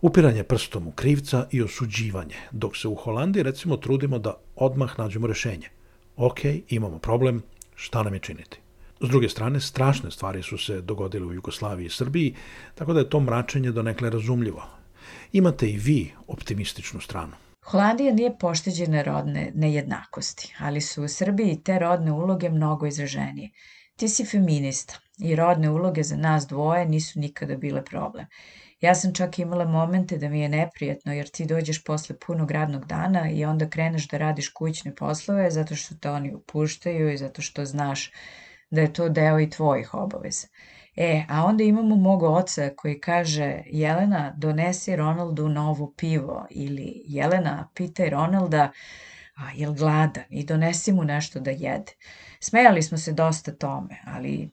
upiranje 0.00 0.42
prstom 0.42 0.86
u 0.86 0.92
krivca 0.92 1.46
i 1.50 1.62
osuđivanje, 1.62 2.36
dok 2.50 2.76
se 2.76 2.88
u 2.88 2.94
Holandiji 2.94 3.42
recimo 3.42 3.76
trudimo 3.76 4.18
da 4.18 4.34
odmah 4.56 4.98
nađemo 4.98 5.26
rešenje. 5.26 5.68
Ok, 6.16 6.40
imamo 6.68 6.98
problem, 6.98 7.42
šta 7.74 8.02
nam 8.02 8.14
je 8.14 8.20
činiti? 8.20 8.58
S 9.00 9.08
druge 9.08 9.28
strane, 9.28 9.60
strašne 9.60 10.10
stvari 10.10 10.42
su 10.42 10.58
se 10.58 10.80
dogodile 10.80 11.26
u 11.26 11.34
Jugoslaviji 11.34 11.86
i 11.86 11.90
Srbiji, 11.90 12.34
tako 12.74 12.92
da 12.92 13.00
je 13.00 13.10
to 13.10 13.20
mračenje 13.20 13.70
donekle 13.70 14.10
razumljivo. 14.10 14.62
Imate 15.32 15.70
i 15.70 15.78
vi 15.78 16.10
optimističnu 16.26 17.00
stranu. 17.00 17.49
Holandija 17.66 18.12
nije 18.12 18.38
pošteđena 18.38 19.02
rodne 19.02 19.52
nejednakosti, 19.54 20.54
ali 20.58 20.80
su 20.80 21.04
u 21.04 21.08
Srbiji 21.08 21.62
te 21.64 21.78
rodne 21.78 22.12
uloge 22.12 22.50
mnogo 22.50 22.86
izraženije. 22.86 23.50
Ti 23.96 24.08
si 24.08 24.24
feminista 24.24 24.98
i 25.18 25.36
rodne 25.36 25.70
uloge 25.70 26.02
za 26.02 26.16
nas 26.16 26.46
dvoje 26.46 26.86
nisu 26.86 27.20
nikada 27.20 27.56
bile 27.56 27.84
problem. 27.84 28.26
Ja 28.80 28.94
sam 28.94 29.14
čak 29.14 29.38
imala 29.38 29.64
momente 29.64 30.18
da 30.18 30.28
mi 30.28 30.40
je 30.40 30.48
neprijatno 30.48 31.12
jer 31.12 31.28
ti 31.28 31.46
dođeš 31.46 31.84
posle 31.84 32.16
punog 32.26 32.50
radnog 32.50 32.86
dana 32.86 33.30
i 33.30 33.44
onda 33.44 33.70
kreneš 33.70 34.08
da 34.08 34.18
radiš 34.18 34.48
kućne 34.48 34.94
poslove 34.94 35.50
zato 35.50 35.74
što 35.74 35.94
te 35.94 36.10
oni 36.10 36.34
upuštaju 36.34 37.12
i 37.12 37.16
zato 37.16 37.42
što 37.42 37.64
znaš 37.64 38.12
da 38.70 38.80
je 38.80 38.92
to 38.92 39.08
deo 39.08 39.40
i 39.40 39.50
tvojih 39.50 39.94
obaveza. 39.94 40.46
E, 40.96 41.24
a 41.28 41.44
onda 41.44 41.64
imamo 41.64 41.96
mog 41.96 42.22
oca 42.22 42.70
koji 42.76 43.00
kaže 43.00 43.62
Jelena, 43.66 44.34
donesi 44.36 44.96
Ronaldu 44.96 45.48
novo 45.48 45.92
pivo 45.96 46.46
ili 46.50 47.02
Jelena, 47.04 47.68
pitaj 47.74 48.10
Ronalda 48.10 48.70
a 49.40 49.50
jel 49.54 49.72
gladan 49.72 50.24
i 50.28 50.44
donesi 50.44 50.92
mu 50.92 51.04
nešto 51.04 51.40
da 51.40 51.50
jede. 51.50 51.92
Smejali 52.40 52.82
smo 52.82 52.98
se 52.98 53.12
dosta 53.12 53.52
tome, 53.52 53.96
ali 54.06 54.50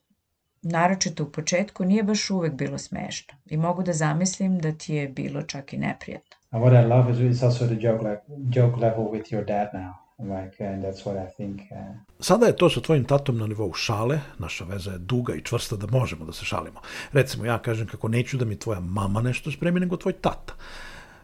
naročito 0.61 1.23
u 1.23 1.31
početku 1.31 1.85
nije 1.85 2.03
baš 2.03 2.29
uvek 2.29 2.53
bilo 2.53 2.77
smešno 2.77 3.33
i 3.45 3.57
mogu 3.57 3.83
da 3.83 3.93
zamislim 3.93 4.59
da 4.59 4.71
ti 4.71 4.93
je 4.93 5.07
bilo 5.07 5.41
čak 5.41 5.73
i 5.73 5.77
neprijatno. 5.77 6.37
And 6.51 6.63
what 6.63 6.83
I 6.83 6.87
love 6.87 7.11
is 7.11 7.17
it's 7.17 7.45
also 7.45 7.65
the 7.65 7.75
joke, 7.75 8.09
like, 8.09 8.21
joke 8.49 8.79
level 8.79 9.05
with 9.05 9.31
your 9.31 9.45
dad 9.45 9.67
now. 9.73 10.06
Like, 10.19 10.63
and 10.65 10.83
that's 10.83 11.05
what 11.05 11.15
I 11.15 11.27
think. 11.37 11.61
Uh... 11.71 11.95
Sada 12.19 12.45
je 12.45 12.55
to 12.55 12.69
sa 12.69 12.81
tvojim 12.81 13.05
tatom 13.05 13.37
na 13.37 13.47
nivou 13.47 13.73
šale, 13.73 14.19
naša 14.39 14.65
veza 14.65 14.91
je 14.91 14.97
duga 14.97 15.35
i 15.35 15.41
čvrsta 15.41 15.75
da 15.75 15.87
možemo 15.87 16.25
da 16.25 16.33
se 16.33 16.45
šalimo. 16.45 16.81
Recimo, 17.11 17.45
ja 17.45 17.59
kažem 17.59 17.87
kako 17.87 18.07
neću 18.07 18.37
da 18.37 18.45
mi 18.45 18.59
tvoja 18.59 18.79
mama 18.79 19.21
nešto 19.21 19.51
spremi, 19.51 19.79
nego 19.79 19.97
tvoj 19.97 20.13
tata. 20.13 20.53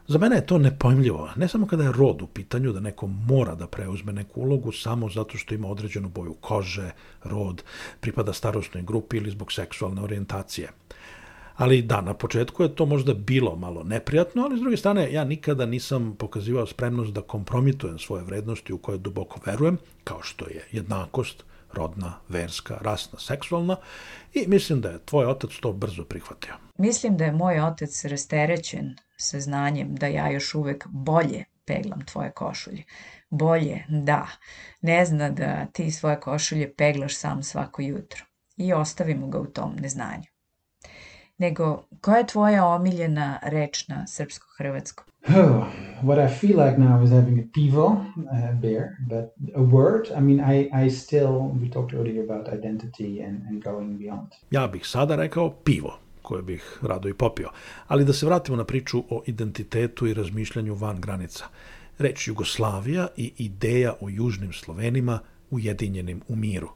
Za 0.06 0.18
mene 0.18 0.36
je 0.36 0.46
to 0.46 0.58
nepojmljivo, 0.58 1.30
ne 1.36 1.48
samo 1.48 1.66
kada 1.66 1.84
je 1.84 1.92
rod 1.92 2.22
u 2.22 2.26
pitanju 2.26 2.72
da 2.72 2.80
neko 2.80 3.06
mora 3.06 3.54
da 3.54 3.66
preuzme 3.66 4.12
neku 4.12 4.40
ulogu 4.40 4.72
samo 4.72 5.08
zato 5.08 5.38
što 5.38 5.54
ima 5.54 5.68
određenu 5.68 6.08
boju 6.08 6.34
kože, 6.40 6.90
rod, 7.24 7.62
pripada 8.00 8.32
starostnoj 8.32 8.82
grupi 8.82 9.16
ili 9.16 9.30
zbog 9.30 9.52
seksualne 9.52 10.02
orijentacije. 10.02 10.68
Ali 11.56 11.82
da, 11.82 12.00
na 12.00 12.14
početku 12.14 12.62
je 12.62 12.74
to 12.74 12.86
možda 12.86 13.14
bilo 13.14 13.56
malo 13.56 13.84
neprijatno, 13.84 14.42
ali 14.42 14.56
s 14.56 14.60
druge 14.60 14.76
strane 14.76 15.12
ja 15.12 15.24
nikada 15.24 15.66
nisam 15.66 16.16
pokazivao 16.18 16.66
spremnost 16.66 17.12
da 17.12 17.20
kompromitujem 17.20 17.98
svoje 17.98 18.24
vrednosti 18.24 18.72
u 18.72 18.78
koje 18.78 18.98
duboko 18.98 19.40
verujem, 19.46 19.78
kao 20.04 20.22
što 20.22 20.44
je 20.48 20.66
jednakost, 20.72 21.44
rodna, 21.72 22.12
verska, 22.28 22.78
rasna, 22.80 23.18
seksualna 23.18 23.76
i 24.32 24.44
mislim 24.46 24.80
da 24.80 24.88
je 24.88 25.04
tvoj 25.04 25.26
otac 25.26 25.50
to 25.60 25.72
brzo 25.72 26.04
prihvatio. 26.04 26.54
Mislim 26.78 27.16
da 27.16 27.24
je 27.24 27.32
moj 27.32 27.60
otac 27.60 28.04
rasterećen 28.04 28.96
sa 29.16 29.40
znanjem 29.40 29.94
da 29.94 30.06
ja 30.06 30.30
još 30.30 30.54
uvek 30.54 30.86
bolje 30.88 31.44
peglam 31.64 32.04
tvoje 32.04 32.30
košulje. 32.30 32.82
Bolje, 33.30 33.84
da. 33.88 34.26
Ne 34.80 35.04
zna 35.04 35.30
da 35.30 35.66
ti 35.66 35.90
svoje 35.90 36.20
košulje 36.20 36.74
peglaš 36.74 37.16
sam 37.16 37.42
svako 37.42 37.82
jutro. 37.82 38.24
I 38.56 38.72
ostavimo 38.72 39.28
ga 39.28 39.38
u 39.38 39.46
tom 39.46 39.76
neznanju 39.76 40.33
nego 41.38 41.84
koja 42.00 42.16
je 42.16 42.26
tvoja 42.26 42.66
omiljena 42.66 43.38
reč 43.42 43.88
na 43.88 44.06
srpsko-hrvatskom? 44.06 45.04
Oh, 45.28 45.64
what 46.02 46.18
I 46.18 46.28
feel 46.28 46.58
like 46.66 46.78
now 46.78 47.04
is 47.04 47.10
having 47.10 47.38
a 47.38 47.48
pivo, 47.54 47.86
uh, 47.86 48.60
beer, 48.60 48.88
but 49.00 49.32
a 49.56 49.62
word, 49.62 50.08
I 50.18 50.20
mean, 50.20 50.40
I, 50.40 50.86
I 50.86 50.90
still, 50.90 51.50
we 51.62 51.70
talked 51.72 51.94
earlier 51.94 52.24
about 52.24 52.54
identity 52.54 53.24
and, 53.26 53.42
and 53.48 53.62
going 53.62 53.98
beyond. 53.98 54.26
Ja 54.50 54.66
bih 54.66 54.86
sada 54.86 55.16
rekao 55.16 55.50
pivo, 55.50 55.98
koje 56.22 56.42
bih 56.42 56.78
rado 56.82 57.08
i 57.08 57.14
popio. 57.14 57.48
Ali 57.86 58.04
da 58.04 58.12
se 58.12 58.26
vratimo 58.26 58.56
na 58.56 58.64
priču 58.64 58.98
o 59.10 59.22
identitetu 59.26 60.06
i 60.06 60.14
razmišljanju 60.14 60.74
van 60.74 61.00
granica. 61.00 61.44
Reč 61.98 62.28
Jugoslavija 62.28 63.08
i 63.16 63.32
ideja 63.38 63.94
o 64.00 64.08
južnim 64.08 64.52
Slovenima 64.52 65.18
ujedinjenim 65.50 66.22
u 66.28 66.36
miru. 66.36 66.68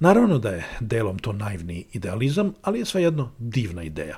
Naravno 0.00 0.38
da 0.38 0.50
je 0.50 0.64
delom 0.80 1.18
to 1.18 1.32
naivni 1.32 1.84
idealizam, 1.92 2.54
ali 2.62 2.78
je 2.78 2.84
svejedno 2.84 3.30
divna 3.38 3.82
ideja. 3.82 4.16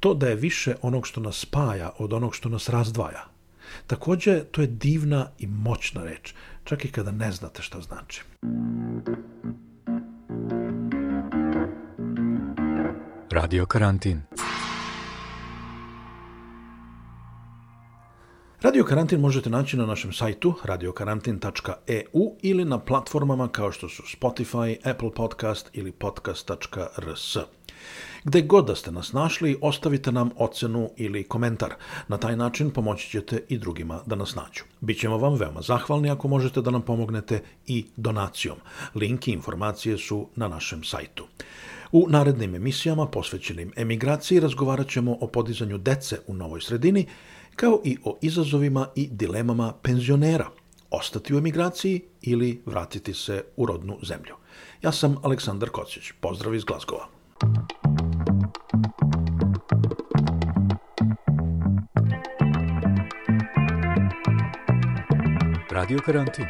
To 0.00 0.14
da 0.14 0.28
je 0.28 0.34
više 0.34 0.74
onog 0.82 1.06
što 1.06 1.20
nas 1.20 1.38
spaja 1.38 1.90
od 1.98 2.12
onog 2.12 2.34
što 2.34 2.48
nas 2.48 2.68
razdvaja. 2.68 3.24
Takođe, 3.86 4.44
to 4.44 4.60
je 4.60 4.66
divna 4.66 5.28
i 5.38 5.46
moćna 5.46 6.04
reč, 6.04 6.34
čak 6.64 6.84
i 6.84 6.92
kada 6.92 7.10
ne 7.10 7.32
znate 7.32 7.62
šta 7.62 7.80
znači. 7.80 8.22
Radio 13.30 13.66
Karantin 13.66 14.22
Radio 18.64 18.84
Karantin 18.84 19.20
možete 19.20 19.50
naći 19.50 19.76
na 19.76 19.86
našem 19.86 20.12
sajtu 20.12 20.54
radiokarantin.eu 20.64 22.36
ili 22.42 22.64
na 22.64 22.78
platformama 22.78 23.48
kao 23.48 23.72
što 23.72 23.88
su 23.88 24.02
Spotify, 24.02 24.90
Apple 24.90 25.10
Podcast 25.14 25.70
ili 25.72 25.92
podcast.rs. 25.92 27.36
Gde 28.24 28.42
god 28.42 28.66
da 28.66 28.74
ste 28.74 28.92
nas 28.92 29.12
našli, 29.12 29.58
ostavite 29.60 30.12
nam 30.12 30.30
ocenu 30.36 30.90
ili 30.96 31.22
komentar. 31.24 31.74
Na 32.08 32.18
taj 32.18 32.36
način 32.36 32.70
pomoći 32.70 33.10
ćete 33.10 33.40
i 33.48 33.58
drugima 33.58 34.00
da 34.06 34.16
nas 34.16 34.34
nađu. 34.34 34.64
Bićemo 34.80 35.18
vam 35.18 35.34
veoma 35.34 35.62
zahvalni 35.62 36.10
ako 36.10 36.28
možete 36.28 36.60
da 36.60 36.70
nam 36.70 36.82
pomognete 36.82 37.42
i 37.66 37.84
donacijom. 37.96 38.56
Link 38.94 39.28
i 39.28 39.32
informacije 39.32 39.98
su 39.98 40.28
na 40.36 40.48
našem 40.48 40.84
sajtu. 40.84 41.26
U 41.92 42.06
narednim 42.08 42.54
emisijama 42.54 43.06
posvećenim 43.06 43.72
emigraciji 43.76 44.40
razgovarat 44.40 44.88
ćemo 44.88 45.16
o 45.20 45.26
podizanju 45.26 45.78
dece 45.78 46.18
u 46.26 46.34
novoj 46.34 46.60
sredini, 46.60 47.06
kao 47.56 47.80
i 47.84 47.96
o 48.04 48.18
izazovima 48.22 48.86
i 48.94 49.08
dilemama 49.12 49.72
penzionera, 49.82 50.48
ostati 50.90 51.34
u 51.34 51.38
emigraciji 51.38 52.00
ili 52.22 52.62
vratiti 52.66 53.14
se 53.14 53.44
u 53.56 53.66
rodnu 53.66 53.98
zemlju. 54.02 54.34
Ja 54.82 54.92
sam 54.92 55.16
Aleksandar 55.22 55.68
Kocić, 55.68 56.12
pozdrav 56.20 56.54
iz 56.54 56.64
Glazgova. 56.64 57.06
Radio 65.70 65.98
Karantin 66.06 66.46